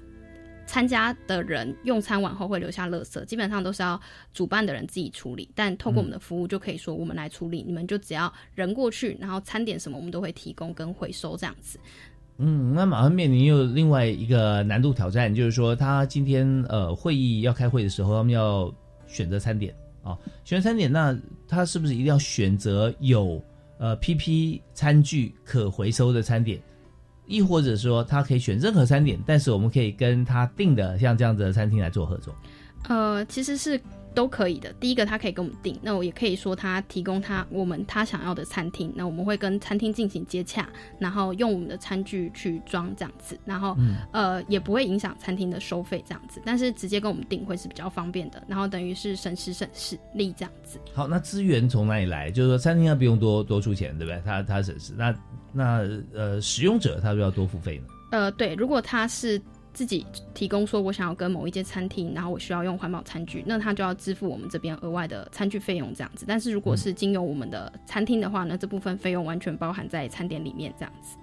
[0.66, 4.00] 参加的人用餐完后会留下垃圾，基本上都是要
[4.32, 5.46] 主办的人自己处理。
[5.54, 11.78] 但透过我们的服务，就可以说我们来处理，你们就只要人过去，然后餐点什么我们都会提供跟回收这样子。
[12.38, 18.74] 嗯，那马上面临又另外一个难度挑战，就是说他今天呃会议要开会的时候，他们要
[19.06, 23.40] 选择餐点啊，选择餐点，那他是不是一定要选择有
[23.78, 26.58] 呃 PP 餐具可回收的餐点？
[27.26, 32.34] 亦或者说，他可以选任何餐点，但是我们可以跟他定的像这样子的餐厅来做合作。
[32.88, 33.80] 呃，其实是。
[34.14, 34.72] 都可以的。
[34.74, 43.76] 第一个，他可以跟我们订，那我也可以说他提供他我们他想要的餐厅，那我们会跟餐厅进行接洽，然后用我们的餐具去装这样子，然后
[44.12, 50.78] 呃也不会影响餐厅的收费这样子，但是直接跟我们订会是比较方便的，然后等于是省时省事力这样子。
[50.92, 52.30] 好，那资源从哪里来？
[52.30, 54.22] 就是说餐厅他不用多多出钱，对不对？
[54.24, 55.14] 他他省事，那
[55.52, 55.80] 那
[56.14, 57.84] 呃使用者他就要多付费呢？
[58.12, 59.40] 呃，对，如果他是。
[59.74, 66.24] 自己提供说，我想要跟某一间餐厅，然后我需要用环保餐具，那他就要支付我们这边额外的餐具费用这样子。
[66.26, 71.18] 但是如果是经由我们的餐厅的话呢，这部分费用完全包含在餐点里面这样子。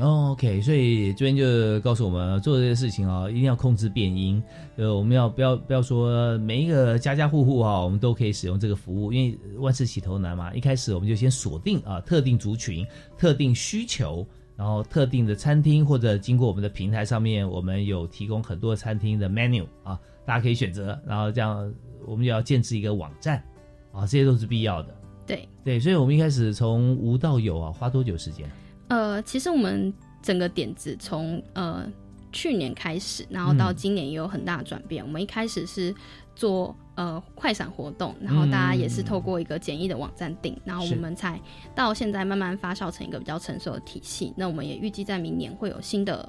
[0.00, 4.42] OK，所以这边就告诉我们做这些事情啊，一定要控制变音。
[4.76, 10.54] 呃，我们要不要不要说每一个家家户户啊，我们都可以使用这个服务，因为万事起头难嘛。
[10.54, 12.86] 一开始我们就先锁定啊特定族群、
[13.18, 14.26] 特定需求。
[14.60, 21.00] 然后特定的餐厅或者经过我们的平台上面，我们有提供很多餐厅的 menu 啊，大家可以选择。
[21.06, 21.72] 然后这样，
[22.04, 23.42] 我们就要建置一个网站
[23.90, 24.94] 啊，这些都是必要的。
[25.26, 28.46] 对对，所以我们一开始从无到有啊，花多久时间？
[28.88, 31.90] 呃，其实我们整个点子从呃
[32.32, 35.04] 去年开始，然后到今年也有很大的转变。
[35.04, 35.94] 我们一开始是
[36.34, 36.76] 做。
[36.96, 41.40] 呃，快闪活动，然后大家也是透过一个简易的网站订，然后我们才
[41.74, 44.34] 到现在慢慢发酵成一个比较成熟的体系。
[44.36, 46.28] 那我们也预计在明年会有新的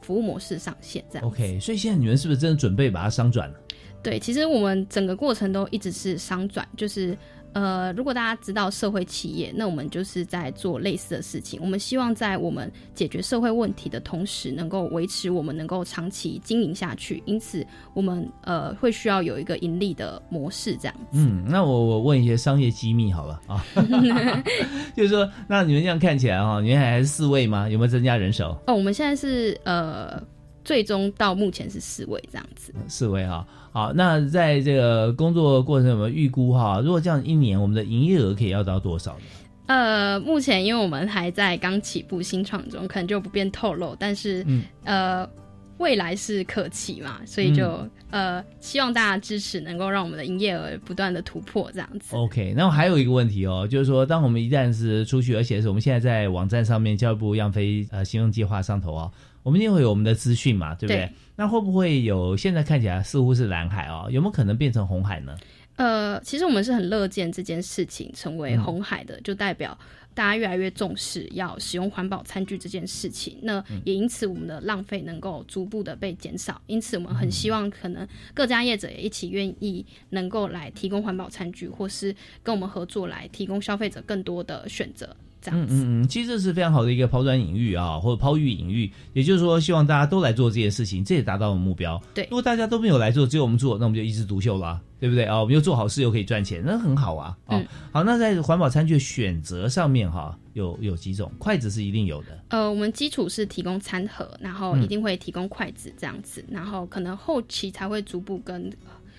[0.00, 1.04] 服务模式上线。
[1.08, 3.54] 这样 OK，所以现在你们是不是真的准备把它商转了？
[4.02, 7.16] 对，其实我们整个过程都一直是商转，就是。
[7.54, 11.58] 呃，如果大家知道社会企业，那我们就是在做类似的事情。
[11.60, 17.22] 我们希望在我们解决社会问题的同时，能够维持我们能够长期经营下去。
[17.26, 21.18] 因此，我们呃会需要有一个盈利的模式，这样子。
[21.18, 23.64] 嗯，那我我问一些商业机密好了啊，
[24.94, 27.68] 就是说，那你们这样看起来哈，你们还是四位吗？
[27.68, 28.56] 有没有增加人手？
[28.66, 30.22] 哦，我们现在是呃，
[30.64, 32.74] 最终到目前是四位这样子。
[32.86, 33.46] 四位哈。
[33.70, 36.80] 好，那在这个工作过程有没有预估哈？
[36.80, 39.24] 如果这样一年，我们的营业额可以要到多少呢？
[39.66, 43.94] 呃，目前因为我们还在刚起步新创中，可能就不便透露。
[43.98, 44.44] 但是，
[44.84, 45.28] 呃，
[45.76, 52.16] 未来是可期嘛，所以就呃，希望大家支持，能够让我们的营业额不断的突破这样子。
[52.16, 59.12] OK，那还有一个问题哦，就是说，当我们一旦是出去，而且是我们现在在网站上面，教育部样飞呃行动计划上头哦。
[59.42, 61.10] 我们一定会有我们的资讯嘛，对不对？
[61.38, 64.08] 那会不会有现在看起来似乎是蓝海哦？
[64.10, 65.36] 有没有可能变成红海呢？
[65.76, 69.78] 呃，其实我们是很乐见这件事情成为红海的，就代表
[70.12, 73.38] 大家越来越重视要使用环保餐具这件事情。
[73.42, 76.60] 那也因此我们的浪费能够逐步的被减少。
[76.66, 78.04] 因此我们很希望可能
[78.34, 82.12] 各家业者也一起愿意能够来提供环保餐具，或是
[82.42, 85.16] 跟我们合作来提供消费者更多的选择。
[85.52, 92.00] 嗯嗯嗯，其实这是非常好的一个抛砖引玉啊，或者抛玉引玉，也就是说，希望大家都来做这件事情，这也达到了目标。
[92.14, 95.40] 对，如果大家都没有来做，只有我们做，那我们就一枝独秀了，对不对啊？
[95.40, 97.36] 我们又做好事又可以赚钱，那很好啊。
[97.48, 102.38] 嗯，好，那在环保餐具的选择上面哈，有有几种筷子是一定有的。
[102.48, 108.70] 呃，我们基础是提供餐盒，然后一定会提供筷子这样子，然后可能后期才会逐步跟。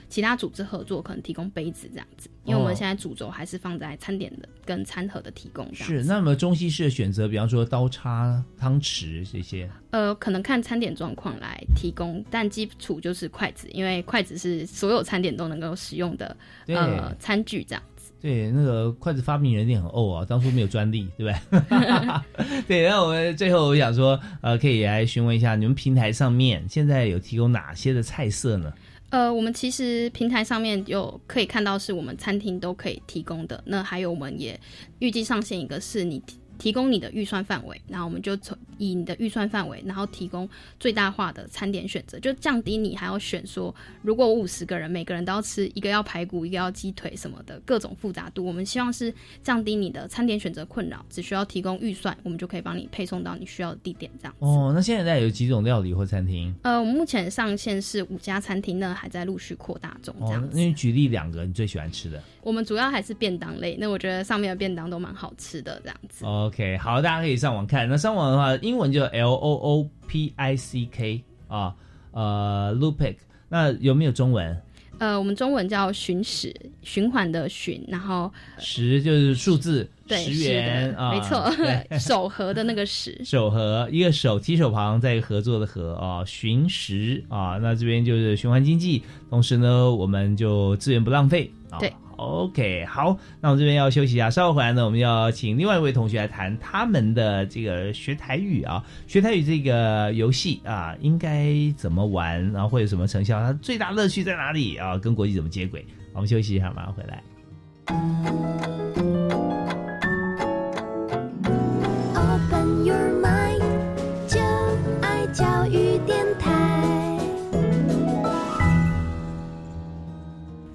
[0.09, 5.67] 其他组织合作可能提供杯子这样子，因为我们现在主轴还是放在餐点的跟餐盒的提供。
[5.73, 16.35] 是，那么中西式的选择，比方说刀叉、汤匙这些，呃，可能看餐点状况来提供，但基础就是筷子，因为筷子是所有餐点都能够使用的
[16.67, 18.11] 呃餐具这样子。
[18.21, 22.61] 对，那个筷子发明人一定很怄啊，当初没有专利，对不对？
[22.67, 28.73] 对，那我们最后我想说，呃，可以来询问一下，你们平台上面现在有提供哪些的菜色呢？
[29.09, 33.63] 呃，我们其实平台上面有可以看到，是我们餐厅都可以提供的。
[33.65, 34.59] 那还有，我们也
[34.99, 36.21] 预计上线一个是你。
[36.59, 40.47] 提供你的预算范围，然后我们就从以你的预算范围，然后提供
[40.79, 54.35] 最大化的餐点选择，就降低你还要选说，如果我五十个人每个人都要吃一个要排骨，一个要鸡腿什么的各种复杂度，我们希望是降低你的餐点选择困扰，只需要提供预算，我们就可以帮你配送到你需要的地点这样。
[54.39, 56.53] 哦，那现在有几种料理或餐厅？
[56.63, 60.13] 呃，我们目前上线是五家餐厅呢，还在陆续扩大中。
[60.19, 62.21] 这样，那你举例两个你最喜欢吃的？
[62.41, 66.25] 我们主要还是便当类，那我觉得上面的便当都蛮好吃的这样子。
[66.49, 67.87] OK，好，大家可以上网看。
[67.87, 71.75] 那上网的话，英文就 L O O P I C K 啊，
[72.11, 73.17] 呃，Lupic。
[73.49, 74.59] 那有没有中文？
[74.97, 81.45] 呃，我们中文叫循食，循环的循，然后十就是数字，对十元啊，没错，
[81.99, 91.77] 手合的那个十，手合一个手提手旁再一个合作的合啊，循食啊，那这边就是循环经济，同时呢，我们就资源不浪费啊。
[91.77, 91.93] 对。
[92.19, 104.97] OK，好，那我们这边要休息一下，稍后回来呢，我们要请另外一位同学来谈他们的这个学台语啊，学台语这个游戏啊，应该怎么玩，然后会有什么成效，它最大乐趣在哪里啊？
[104.97, 105.85] 跟国际怎么接轨？
[106.13, 107.23] 我们休息一下，马上回来。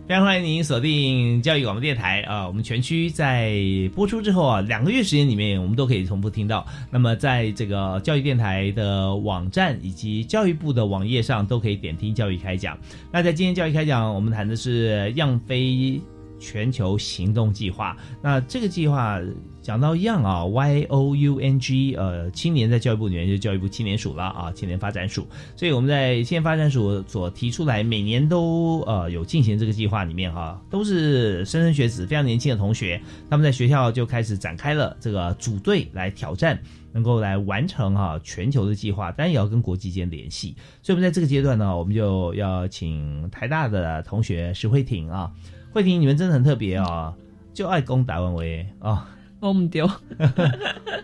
[0.06, 2.46] 非常欢迎您锁定教育广播电台啊！
[2.46, 3.58] 我们全区在
[3.94, 6.66] 播出之后啊，两个月时间里面，我们都可以同步听到。
[6.90, 12.76] 那么，在这个教育电台的网站以及教育部的网页上，都可以点听教育开讲。
[13.10, 15.98] 那在今天教育开讲，我们谈的是样飞
[16.44, 17.96] 全球行动计划。
[18.22, 19.18] 那这个计划。
[19.64, 25.26] 讲到一样啊，Y O U N G，呃，青年在教育部里面就教育部青年署了啊，青年发展署。
[25.56, 36.60] 所以我们在青年发展署所提出来，每年都呃有进行这个计划里面哈，都是莘莘学子，非常年轻的同学，他们在学校就开始展开了这个组队来挑战，
[36.92, 40.54] 能够来完成哈全球的计划，当然也要跟国际间联系。
[40.82, 45.32] 所以我们在这个阶段呢，我们就要请台大的同学石慧婷啊，
[45.74, 47.12] 慧婷你们真的很特别啊，
[47.52, 49.10] 就爱攻打文为啊。
[49.40, 49.86] 我唔丢，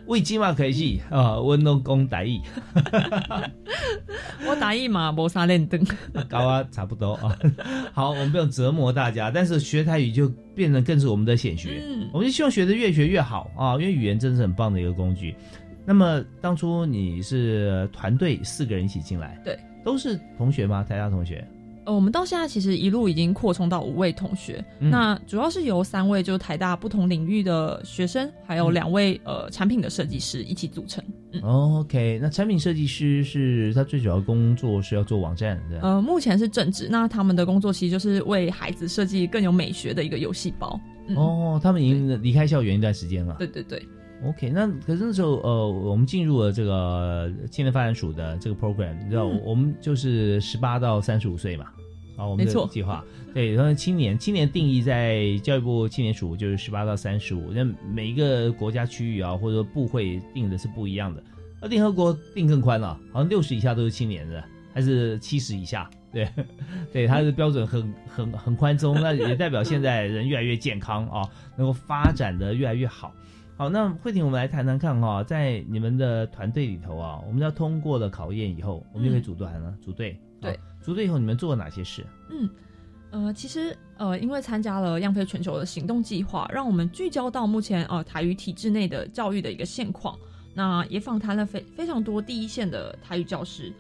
[0.07, 2.41] 为鸡嘛可以啊，温东讲大意，
[4.49, 5.85] 我大意嘛无啥练灯，
[6.27, 7.37] 高啊差不多啊。
[7.93, 11.83] 好，我们不用折磨大家，但是学台语就变成更是我们的显学。
[11.87, 15.35] 嗯，我们就希望学的越学越好啊，因为语言真是很棒的一个工具。
[15.85, 20.83] 那么当初你是团队四个人一起进来，对，都是同学吗？
[20.83, 21.47] 台大同学？
[21.91, 31.03] 呃，我们到现在其实一路已经扩充到五位同学，那主要是由三位就是台大不同领域的学生，还有两位呃产品的设计师一起组成。
[31.33, 35.81] 嗯 OK，那产品设计师是他最主要工作是要做网站的。
[35.81, 40.79] 呃，目前是正职，那他们的工作其实就是为孩子设计更有美学的一个游戏包。
[41.17, 43.35] 哦，他们已经离开校园一段时间了。
[43.37, 43.83] 对对对。
[44.25, 51.67] OK，那可是那时候呃，我们进入了这个青年发展署的这个 program，你知道，我们就是十八到三十五岁嘛，
[52.21, 53.03] 啊，我们的计划，
[53.33, 61.23] 对，然后青年青年定义在教育部青年署就是十八到三十五，那每一个国家区域啊，或者说部会定的是不一样的，
[61.63, 64.45] 那联合国定更宽了，好像六十以下都是青年的，
[64.75, 65.89] 还是七十以下？
[66.13, 66.29] 对，
[66.93, 73.15] 对，它的标准很很很宽松，那也代表现在人越来越健康啊，能够发展的越来越好。
[73.57, 80.19] 好，那慧婷，我们来谈谈看哈，在你们的团队里头啊，我们要通过了考验以后，我们就可以组团了，组队。
[80.41, 82.07] 对，组队以后你们做了哪些事？
[82.31, 82.49] 嗯，
[83.11, 90.19] 呃，其实呃，因为参加了样飞全球的行动计划，让我们聚焦到目前呃台语体制内的教育的一个现况，
[90.55, 93.73] 那也访谈了非非常多第一线的台语教师，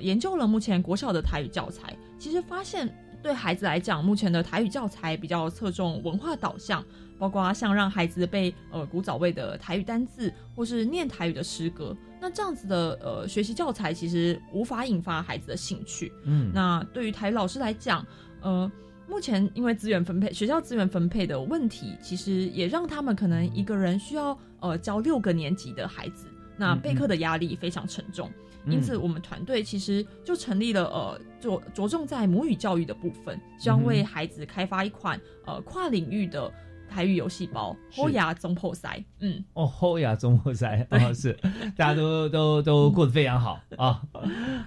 [0.00, 2.88] 研究了目前国小的台语教材，其实发现
[3.22, 6.84] 对孩子来讲，目前的台语教材比较侧重文化导向。
[7.18, 16.12] 包括像让孩子背呃古早味的台语单字，或是念台语的诗歌，那这样子的呃学习教材其实无法引发孩子的兴趣。
[16.24, 18.06] 嗯，那对于台语老师来讲，
[18.40, 18.70] 呃，
[19.08, 28.30] 目前因为资源分配，学校资源分配的问题，其实也让他们可能一个人需要呃教六个年级的孩子，那备课的压力非常沉重。
[28.66, 36.52] 因此，我们团队其实就成立了呃着着重在母语教育的部分，希望为孩子开发一款呃跨领域的。
[36.88, 41.32] 台语游戏包，后牙中破塞，嗯，哦，后牙中破塞，哦，是，
[41.76, 44.02] 大家都 都都过得非常好啊。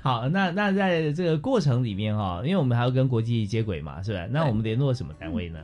[0.01, 4.27] 好，那那在这个过程里面哈，因为我们还要跟国际接轨嘛，是吧？
[4.29, 5.59] 那我们联络什么单位呢？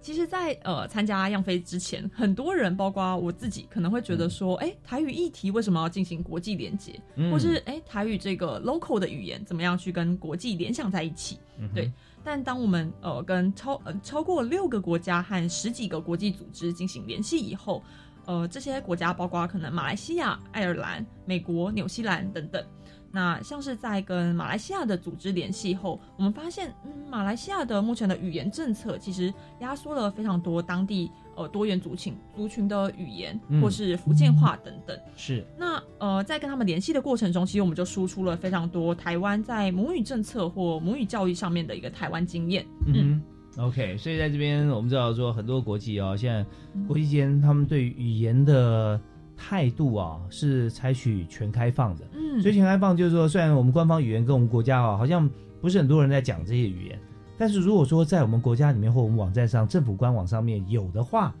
[0.00, 11.38] 其实在，呃参加样飞之前，很多人，包括我自己，可能会觉得说，哎、台语议题为什么要进行国际连接，嗯或是哎、台语这个 local 的语言怎么样去跟国际联想在一起？
[11.58, 11.90] 嗯对。
[12.24, 17.82] 但当我们呃跟超呃超过六个国家和十几个国际组织进行联系以后，
[18.26, 22.64] 呃，这些国家包括可能马来西亚、爱尔兰、美国、纽西兰等等。
[23.10, 34.98] 那像是在跟马来西亚的组织联系后，我们发现，嗯，马来西亚的目前的语言政策其实压缩了非常多当地呃多元族群族群的语言，嗯或是福建话等等。
[35.16, 42.66] 是那呃，在跟他们联系的过程中，其实我们就输出了非常多台湾在母语政策或母语教育上面的一个台湾经验。
[42.86, 43.22] 嗯
[43.56, 46.44] 哼，OK，所以在这边我们知道说很多国际啊、现在
[46.86, 49.00] 国际间他们对语言的
[49.36, 52.04] 态度啊是采取全开放的。
[52.14, 55.28] 嗯所以全开放就是说，虽然我们官方语言跟我们国家啊好像
[55.60, 56.98] 不是很多人在讲这些语言，
[57.38, 61.34] 但是如果说在我们国家里面或我们网站上、政府官网上面有的话，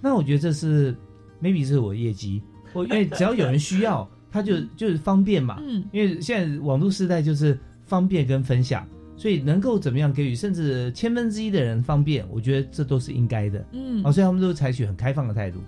[0.00, 0.94] 那我觉得这是
[1.40, 2.42] maybe 是我的业绩，
[2.72, 5.58] 我因为只要有人需要， 他就就是方便嘛。
[5.64, 8.86] 嗯，因为现在网络时代就是方便跟分享，
[9.16, 13.64] 所以能够怎么样给予甚至千分之一的人方便，我觉得这都是应该的。
[13.72, 15.58] 嗯哦，所以他们都采取很开放的态度。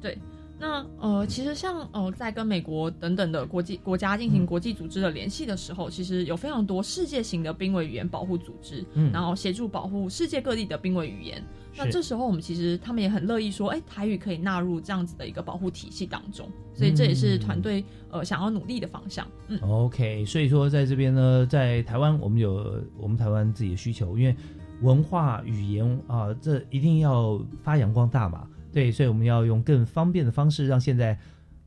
[0.00, 0.16] 对，
[0.60, 11.42] 那呃，其实像呃，在跟美国等等的国际国家进嗯行国际组织的联系的时候，其实有非常多世界型的濒危语言保护组织，嗯然后协助保护世界各地的濒危语言。
[11.76, 19.26] 那这时候我们其实他们也很乐意说，哎，台语可以纳入这样子的一个保护体系当中，所以这也是团队呃想要努力的方向。
[19.48, 24.36] 嗯，OK，所以说在这边呢，在台湾我们有我们台湾自己的需求，因为
[24.82, 28.46] 文化语言啊，这一定要发扬光大嘛。
[28.72, 31.18] 对，所以我们要用更方便的方式，让现在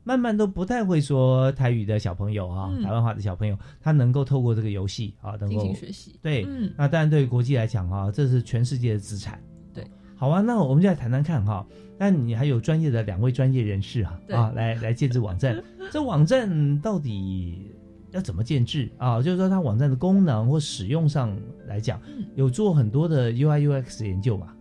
[0.02, 9.40] 慢慢都不太会说台语的小朋友啊，嗯台湾话的小朋友，他能够透过这个游戏啊，能进够行学习对，嗯那当然对于国际来讲啊，这是全世界的资产。
[9.72, 9.84] 对，
[10.14, 11.66] 好啊，那我们就来谈谈看哈。
[11.96, 17.70] 那你还有专业的两位专业人士啊，啊，来来建制网站， 这网站到底
[18.10, 19.22] 要怎么建制啊？
[19.22, 21.34] 就是说它网站的功能或使用上
[21.66, 24.56] 来讲，嗯有做很多的 UI UX 研究吧？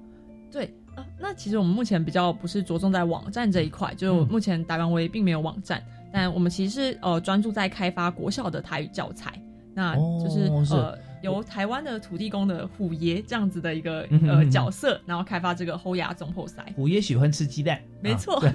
[0.52, 0.83] 对啊，
[1.24, 4.28] 那其实我们目前比较不是着重在网站这一块，就嗯。
[4.28, 9.42] 目前台湾威并没有网站，但我们其实是呃专注在开发国小的台语教材，
[9.74, 16.62] 那就是、呃由台湾的土地公的虎爷这样子的一个呃角色，然后开发这个后牙总破塞。
[16.76, 18.54] 虎爷喜欢吃鸡蛋，没错啊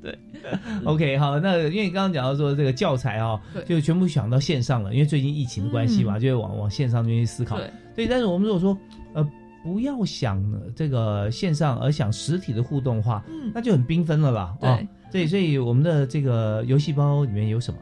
[0.00, 0.16] 对。
[0.86, 6.20] OK，好，那因为刚刚讲到说这个教材啊、对就全部想到线上了，因为最近疫情的关系嘛，嗯。
[6.20, 7.58] 就会往往线上去思考。
[7.58, 7.68] 对。
[7.96, 8.78] 所以，但是我们如果说
[9.14, 9.28] 呃
[9.62, 10.42] 不要想
[10.74, 13.50] 这个线上，而想实体的互动的话，嗯。
[13.54, 14.56] 那就很缤纷了啦。
[14.60, 14.68] 对。
[14.68, 14.78] 哦，
[15.10, 17.78] 对，所以我们的这个游戏包里面有什么？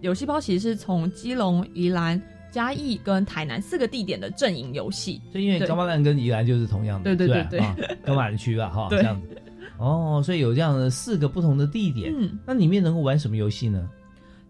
[0.00, 2.20] 游戏包其实是从基隆、宜兰、
[2.50, 5.68] 嘉义跟台南四个地点的阵营游戏，就因为对。
[5.68, 7.60] 高马兰跟宜兰就是同样的，对对对对。
[7.64, 8.98] 啊高马兰区吧，哈，对。
[8.98, 9.28] 这样子。
[9.78, 13.88] 哦，所以有这样的四个不同的地点，嗯，那里面能够玩什么游戏呢？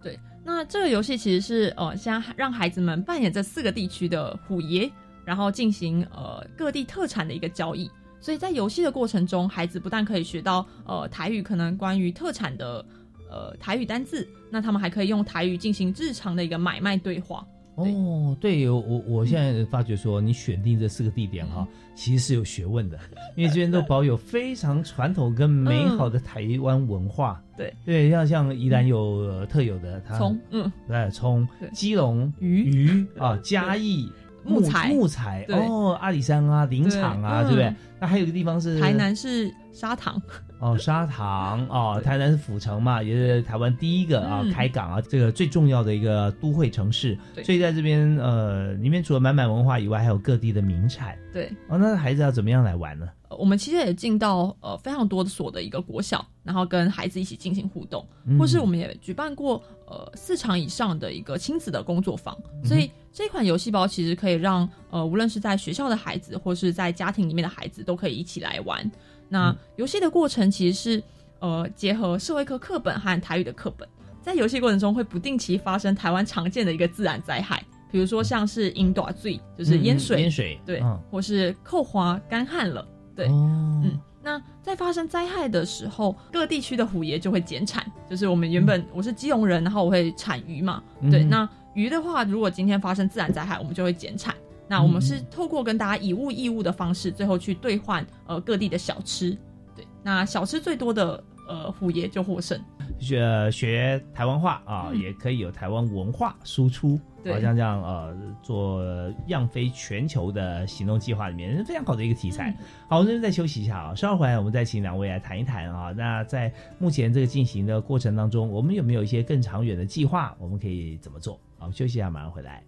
[0.02, 4.90] 对，那这个游戏其实是呃，先让孩子们扮演这四个地区的虎爷，
[5.24, 7.90] 然后进行呃各地特产的一个交易。
[8.20, 12.84] 所以在游戏的过程中，孩子不但可以学到呃台语可能关于特产的
[13.30, 17.46] 呃台语单字，那他们还可以用台语进行日常的一个买卖对话。
[17.76, 22.98] 哦，对我我我现在发觉说，你选定这四个地点哈、其实是有学问的，
[23.36, 27.42] 因为这边都保有非常传统跟美好的台湾文化。
[27.56, 27.72] 对。
[27.86, 32.64] 对，像像宜兰有、呃特有的它葱，嗯，对，葱，基隆鱼。
[32.64, 34.10] 鱼啊， 嘉义
[34.44, 37.76] 木材木材哦，阿里山啊，林场啊，对对不对嗯？
[38.00, 40.20] 那还有一个地方是台南是砂糖，
[40.58, 47.18] 哦，砂糖哦， 台南是府城嘛，也是台湾第一个啊、嗯开港啊，这个最重要的一个都会城市。
[47.44, 51.16] 所以在这边呃，里面除了满满文化以外，还有各地的名产。
[51.32, 51.52] 对。
[51.68, 53.06] 哦，那孩子要怎么样来玩呢？
[53.28, 68.90] 呃我们其实也进到呃非常多的所的一个国小，然后跟孩子一起进行互动，嗯或是我们也举办过呃四场以上的一个亲子的工作坊，嗯所以这款游戏包其实可以让呃无论是在学校的孩子，或是在家庭里面的孩子都可以一起来玩。
[69.28, 71.02] 那游戏的过程其实是
[71.40, 73.88] 呃结合社会科课本和台语的课本，
[74.22, 77.62] 在游戏过程中会不定期发生台湾常见的一个自然灾害。
[77.92, 82.86] 比如说像是饮短醉，就是淹水，嗯淹水对，嗯或是扣花干旱了，
[83.16, 87.84] 对，哦，嗯，那在发生灾害的时候，各地区的虎爷就会减产。
[88.08, 90.80] 就是我们原本、我是基隆人，然后我会产鱼嘛，
[91.10, 91.24] 对。
[91.24, 94.34] 嗯那鱼的话，如果今天发生自然灾害，我们就会减产。
[94.68, 99.36] 那我们是透过跟大家以物易物的方式，最后去兑换呃各地的小吃。
[99.74, 102.60] 对，那小吃最多的呃虎爷就获胜。
[102.98, 107.00] 学学台湾话啊，也可以有台湾文化输出。
[107.22, 108.82] 对好像这样呃，做
[109.26, 112.54] 样飞全球的行动计划里面是非常好的一个题材。
[112.88, 115.92] 好，我们这边再休息一下啊，稍后回来我们再请两位来谈一谈啊。
[115.92, 120.34] 那在目前这个进行的过程当中，我们有没有一些更长远的计划？
[120.38, 121.34] 我们可以怎么做？
[121.58, 122.62] 好，我们休息一下，马上回来。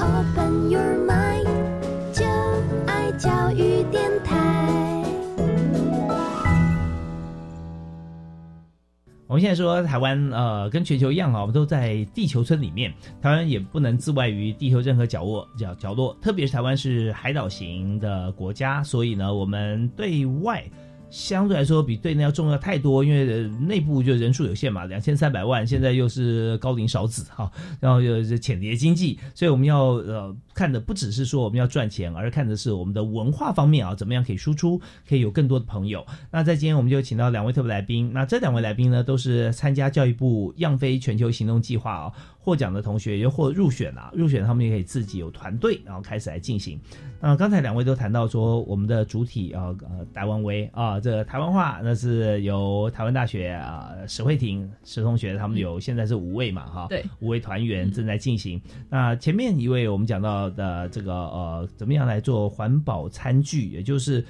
[0.00, 0.97] Open your
[9.28, 20.64] 我们现在说台湾，呃，跟全球一样啊，我们都在地球村里面，台湾也不能自外于地球任何角落角角落，特别是台湾是海岛型的国家，所以呢，我们对外。
[21.10, 27.50] 相对来说比对内要重要太多，因为内部就人数有限嘛，两千三百万，现在又是高龄少子哈，
[27.80, 36.04] 然后又是浅碟经济，所以我们要呃看的不只是说我们要赚钱，而看的是我们的文化方面啊，怎么样可以输出，可以有更多的朋友。
[36.30, 42.12] 那在今天我们就请到两位特别来宾，那这两位来宾呢都是参加教育部样飞全球行动计划啊
[42.48, 46.80] 获奖的同学，又或入选啊，入选他们也可以自己有团队，然后开始来进行。
[47.20, 58.58] 那刚才两位都谈到说，我们的主体啊呃台湾威啊，这个台湾话那是由台湾大学啊史慧婷史同学他们有现在是五位嘛哈，对，五位团员正在进行。
[58.88, 64.24] 那前面一位我们讲到的这个呃，怎么样来做环保餐具，也就是。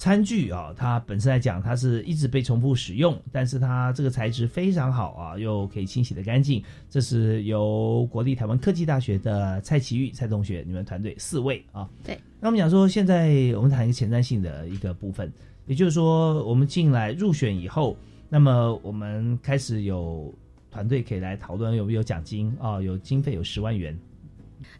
[0.00, 6.64] 餐具啊，它本身来讲，它是一直被重复使用，但是它这个材质非常好啊，又可以清洗的干净。
[6.88, 11.86] 这是由国立台湾科技大学的蔡奇玉蔡同学，你们团队四位啊。
[12.02, 12.18] 对。
[12.40, 15.30] 那我们讲说，现在我们谈一个前瞻性的一个部分，
[15.66, 17.94] 也就是说，我们进来入选以后，
[18.30, 20.32] 那么我们开始有
[20.70, 23.94] 团队可以来讨论有没有奖金啊，有经费有十万元。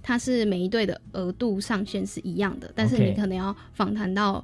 [0.03, 4.43] 它是每一队的额度上限是一样的，但是你可能要访谈到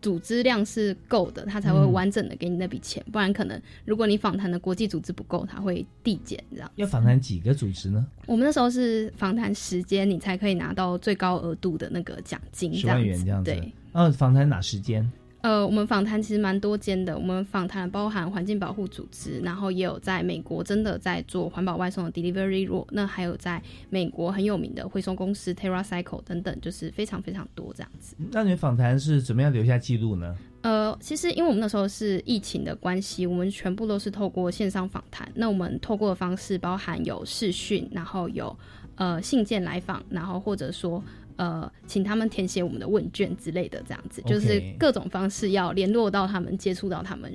[0.00, 6.70] 组织量是够的，他才会嗯完整的给你那笔钱，不然可能如果你访谈的国际组织不够，他会递减这样。
[6.76, 8.06] 要访谈几个组织呢？
[8.26, 13.50] 我们那时候是访谈时间，你才可以拿到最高额度的那个奖金，十万元这样子。
[13.50, 15.10] 对，呃，访谈哪时间？
[15.42, 28.14] 呃，我们访谈其实蛮多间的，我们访谈包含环境保护组织，然后也有在美国真的在做环保外送的 Delivery Road，那还有在美国很有名的回收公司 TerraCycle 等等，就是非常非常多这样子。
[28.30, 30.36] 那你们访谈是怎么样留下记录呢？
[30.62, 35.26] 呃，其实因为我们那时候是疫情的关系，我们全部都是透过线上访谈。
[35.34, 38.54] 那我们透过的方式包含有视讯，然后有
[38.96, 41.02] 呃信件来访，然后或者说
[41.40, 47.34] 呃请他们填写我们的问卷之类的，这样子就是各种方式要联络到他们，接触到他们。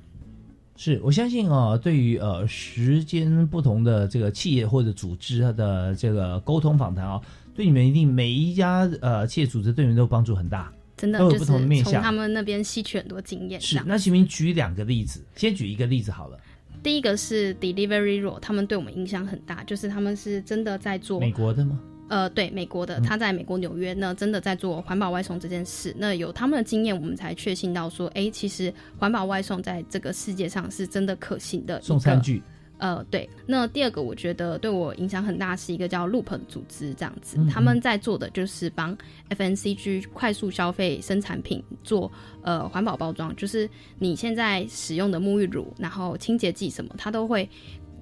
[0.78, 7.20] 是我相信哦，对于呃时间不同的这个企业或者组织它的这个沟通访谈哦，
[7.56, 11.94] 对你们一定每一家呃企业组织对你们都帮助很大，真的都有不同的面向。
[11.94, 13.60] 从他们那边吸取很多经验。
[13.60, 16.38] 是，样那请您举两个例子，先举一个例子好了。
[16.84, 21.80] 第一个是 Delivery Road，他们对我们影响很大，就是他们是真的在做美国的吗？
[22.08, 25.96] 呃，对，美国的，嗯他在美国纽约呢，真的在做环保外送这件事。
[25.98, 31.82] 那有他们的经验，我们才确信到说，哎，其实环保外送在这个世界上是真的可行的。
[31.82, 32.42] 送餐具。
[32.78, 33.28] 呃，对。
[33.48, 38.96] 那第二个，我觉得对我影响很大，是一个叫 Loop 组织，这样子，嗯他们在做的就是帮
[39.30, 42.12] FNCG 快速消费生产品做
[42.44, 47.50] 呃环保包装，就是你现在使用的沐浴乳，然后清洁剂什么，它都会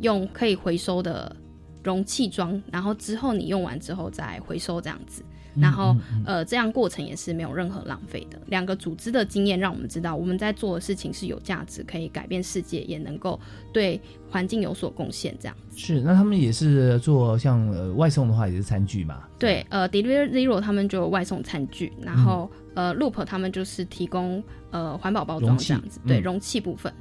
[0.01, 1.33] 用可以回收的
[1.83, 5.23] 容器装，然后之后你用完之后再回收这样子。
[5.55, 8.39] 然后呃，这样过程也是没有任何浪费的。
[8.47, 13.39] 两个组织的经验让我们知道，我们在做的事情是有价值，可以改变世界，也能够
[13.71, 15.37] 对环境有所贡献。
[15.39, 19.25] 这样是，那他们也是做像呃外送的话，也是餐具嘛。
[19.37, 26.91] 对，呃，Delivery Zero 他们就有外送餐具，然后、呃，Loop 他们就是提供呃环保包装这样子，对，嗯容器部分。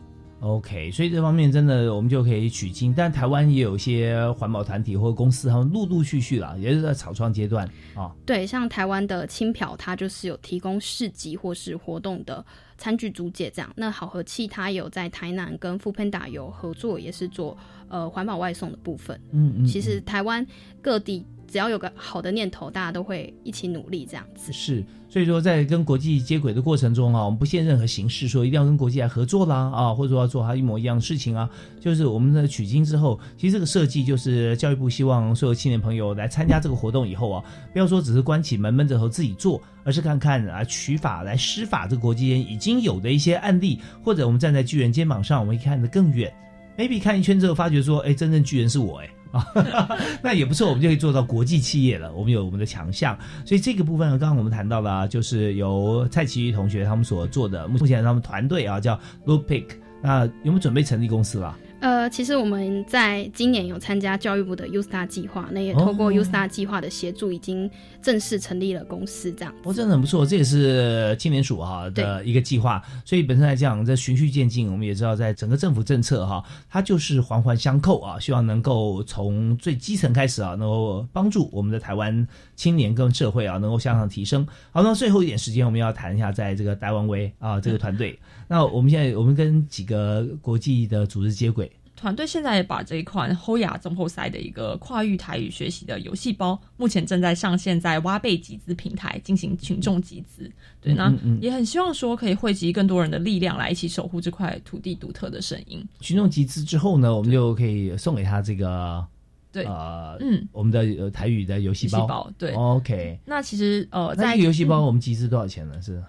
[0.43, 7.65] OK，所以这方面真的我们就可以取经，但台湾也有一些环保团体或公司，他们陆陆续续啦，也是在草创阶段
[7.95, 8.11] 啊。
[8.27, 12.45] 对，像台湾的轻漂，它就是有提供市集或是活动的
[12.77, 13.73] 餐具租借这样。
[13.77, 17.57] 那好和气它有在台南跟富 Panda 有合作，也是做
[17.89, 19.17] 呃环保外送的部分。
[19.31, 20.45] 嗯嗯其实台湾
[20.81, 24.51] 各地只要有个好的念头，大家都会一起努力这样子。
[24.55, 31.51] 是，所以说在跟国际接轨的过程中啊，我们不限任何形式说一定要跟国际来合作啦啊，或者说要做它一模一样的事情啊。
[31.79, 37.45] 就是我们的取经之后，其实这个设计就是教育部希望所有青年朋友来参加这个活动以后啊，
[37.75, 46.33] 不要说只是关起门闷着头自己做，而是看看啊取法来施法这个国际间已经有的一些案例，或者我们站在巨人肩膀上，我们可以看得更远。
[46.79, 49.45] maybe 看一圈之后，发觉说，哎，真正巨人是我，哎，啊
[50.23, 52.13] 那也不错，我们就可以做到国际企业了。
[52.13, 59.65] 我们有我们的强项，所以这个部分，刚刚我们谈到了啊，就是由蔡奇瑜同学他们所做的，目前他们团队啊叫 Looppick，
[60.03, 61.57] 那有没有准备成立公司了？
[61.83, 67.69] 呃，其实我们在今年有参加教育部的 U Star 计划，那也透过哦 U Star 计划的协助，已经
[68.01, 69.53] 正式成立了公司，这样。
[69.65, 84.47] 哦，真的很不错，这也是青年署哈的一个计划，所以本身来讲，这循序渐进，我们也知道，在整个政府政策哈，它就是环环相扣啊，希望能够从最基层开始啊，能够帮助我们的台湾青年跟社会啊，能够向上提升。
[84.71, 88.17] 好，那最后一点时间，我们要谈一下在这个台湾威啊这个团队，
[88.47, 91.72] 那我们现在我们跟几个国际的组织接轨。
[92.03, 100.51] 团队现在也把这一款 Hoya 中后赛的一个跨域台语学习的游戏包，目前正在上线在挖贝集资平台进行群众集资。
[100.81, 105.87] 对，那也很希望说可以汇集更多人的力量来一起守护这块土地独特的声音。
[106.01, 109.07] 群众集资之后呢，我们就可以送给他这个
[109.53, 112.29] 对呃嗯我们的呃台语的游戏包。
[112.37, 113.17] 对，OK。
[113.25, 115.81] 那其实呃，那在这个游戏包嗯我们集资多少钱呢？
[115.81, 116.05] 是呃，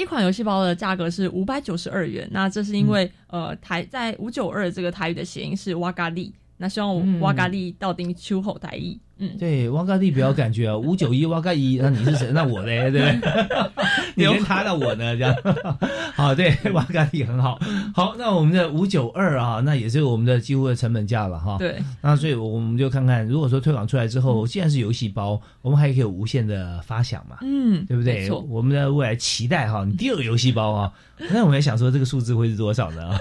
[0.00, 2.26] 一款游戏包的价格是五百九十二元。
[2.32, 8.98] 那这是因为、呃台在五九二这个台语的谐音是哇咖喱，那希望哇咖喱到底秋后台译。
[9.20, 12.30] 嗯，对，汪嘎地比较感觉啊， 五九一汪嘎一，那你是谁？
[12.32, 13.30] 那我嘞， 对不对？
[14.16, 15.16] 你跟他那我呢？
[15.16, 15.34] 这样，
[16.16, 17.58] 好，对，汪嘎地很好。
[17.94, 21.56] 好，那我们的五九二啊，那也是我们的几乎的成本价了哈。
[21.58, 28.40] 对，那所以我们就看看，如果说推广出来之后，既然是游戏包，我们还可以有无限的发想嘛，嗯，对不对没错？
[28.48, 30.92] 我们的未来期待哈，你第二个游戏包啊，
[31.30, 33.18] 那我们也想说这个数字会是多少呢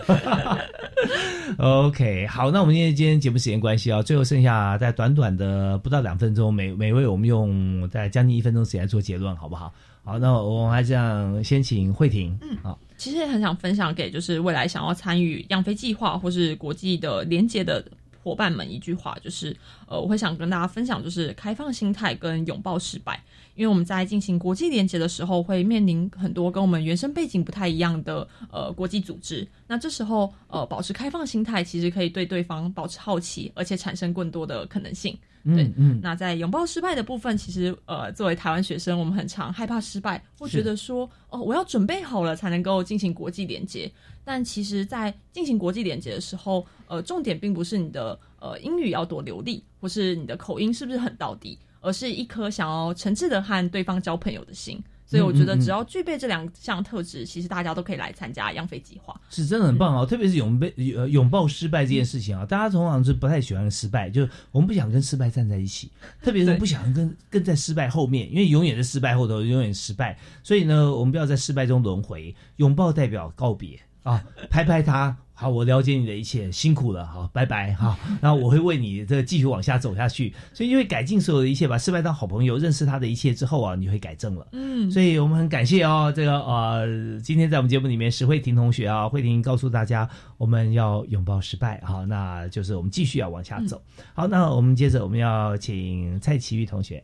[1.57, 9.73] ？OK，好，那我们今天今天节目时间关系啊，最后剩下在短短的不到两分钟，每每位我们用在将近一分钟时间做结论，好不好？
[10.03, 17.85] 好，那我们还这样，先请慧婷，嗯，好，其实也很想分享给就是未来想要参与样飞计划或是国际的连接的
[18.23, 19.55] 伙伴们一句话，就是
[19.87, 23.21] 呃，我会想跟大家分享，就是开放心态跟拥抱失败。
[23.55, 29.45] 因为我们在进行国际连接的时候，会面临很多跟我们原生背景不太一样的呃国际组织。
[29.67, 35.17] 那这时候呃，保持开放心态，其实可以对对方保持好奇，而且产生更多的可能性。
[35.45, 43.91] 对，嗯嗯那在拥抱失败的部分，其实呃，作为台湾学生，我们很常害怕失败，会觉得说，哦，我要准备好了才能够进行国际连接。
[44.23, 54.83] 但其实，在进行国际连接的时候，呃，重点并不是你的呃英语要多流利，或是你的口音是不是很到底，而是一颗想要诚挚的和对方交朋友的心。
[55.09, 59.19] 所以我觉得，只要具备这两项特质，其实大家都可以来参加样飞计划。
[59.31, 65.89] 是真的很棒哦，特别是拥被呃拥抱失败这件事情啊，大家通常是不太喜欢失败，就是我们不想跟失败站在一起，
[66.21, 75.17] 特别是不想跟跟在失败后面，因为永远是失败后头，永远失败，所以呢，我们不要在失败中轮回，拥抱代表告别啊，拍拍他。
[75.39, 84.45] 好，我了解你的一切，辛苦了，好，拜拜，好， 然后我会为你这继续往下走下去，所以因为改进所有的一切，把失败当好朋友，认识他的一切之后啊，你会改正了。
[84.51, 93.81] 嗯，所以我们很感谢哦，这个呃，今天在我们节目里面，石慧婷同学啊，慧婷告诉大家，我们要拥抱失败，好，那就是我们继续要往下走。
[94.13, 97.01] 好，那我们接着我们要请蔡奇玉同学。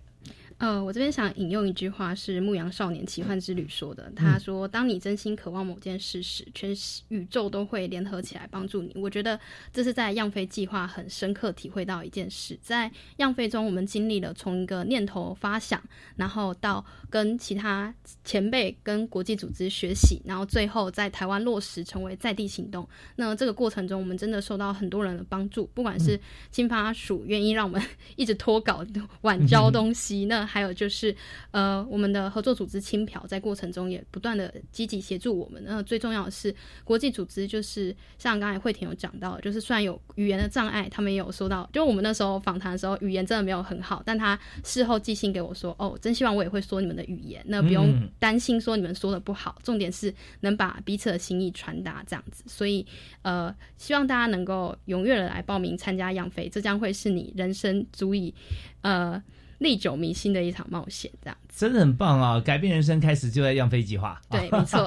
[0.58, 4.10] 呃，我这边想引用一句话，是《牧羊少年奇幻之旅》说的。
[4.16, 6.74] 他说：“当你真心渴望某件事时，全
[7.10, 9.38] 宇宙都会联合起来帮助你。”我觉得
[9.74, 12.58] 这是在样飞计划很深刻体会到一件事。
[12.62, 15.84] 在样飞中，我们经历了从一个念头发想，
[16.16, 17.94] 然后到跟其他
[18.24, 22.88] 前辈、跟国际组织学习，然后最后在台湾落实成为在地行动。
[23.18, 26.18] 那这个过程中，我们真的受到很多人的帮助，不管是
[26.50, 27.82] 青发署愿意让我们
[28.16, 28.86] 一直脱稿、
[29.24, 31.16] 晚交 东西，那还有就是，
[31.52, 35.64] 呃，我们的合作组织青瓢在过程中也不断的积极协助我们。
[35.66, 52.44] 那最重要的是，国际组织就是像刚才慧婷有讲到，就是虽然有语言的障碍，他们也有说到，就我们那时候访谈的时候，语言真的没有很好，但他事后寄信给我说，哦，真希望我也会说你们的语言，那不用嗯担心说你们说的不好，重点是能把彼此的心意传达这样子。
[52.48, 52.86] 所以，
[53.22, 58.34] 呃，希望大家能够踊跃的来报名参加养肥，这将会是你人生足以，
[58.82, 59.22] 呃。
[59.60, 62.40] 历久弥新的一场冒险，这样子真的很棒啊！
[62.40, 64.22] 改变人生开始就在样飞计划。
[64.30, 64.80] 对，没错。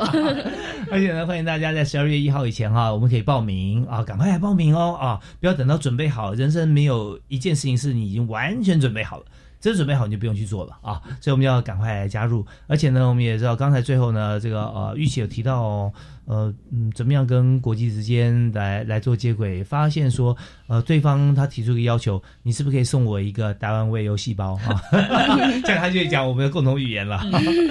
[0.93, 5.21] 而且呢，欢迎大家在十二月一号以前哈、我们可以报名啊，赶快来报名哦啊！
[5.41, 9.25] 不要等到准备好，人生没有一件事情是你已经完全准备好了。
[9.61, 11.03] 真准备好你就不用去做了啊。
[11.21, 12.47] 所以我们要赶快来加入。
[12.67, 15.93] 而且呢，我们也知道刚才最后呢，这个呃，玉琪有提到哦。
[16.29, 19.65] 呃嗯，怎么样跟国际之间来来做接轨？
[19.65, 24.79] 发现说，呃，对方他提出一个要求，你是不是可以送我一个台湾味优细胞哈？
[25.65, 27.23] 这样他就会讲我们的共同语言了。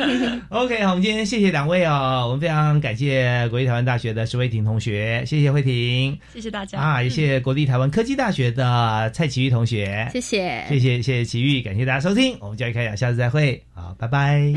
[0.49, 14.51] OK，好，我们今天谢谢两位啊，我们非常感谢国立台湾大学的石慧婷同学，谢谢慧婷，谢谢大家啊，也谢谢国立台湾科技大学的蔡奇玉同学，谢谢，谢谢谢谢奇玉，感谢大家收听，我们教育开讲，下次再会，好，拜拜。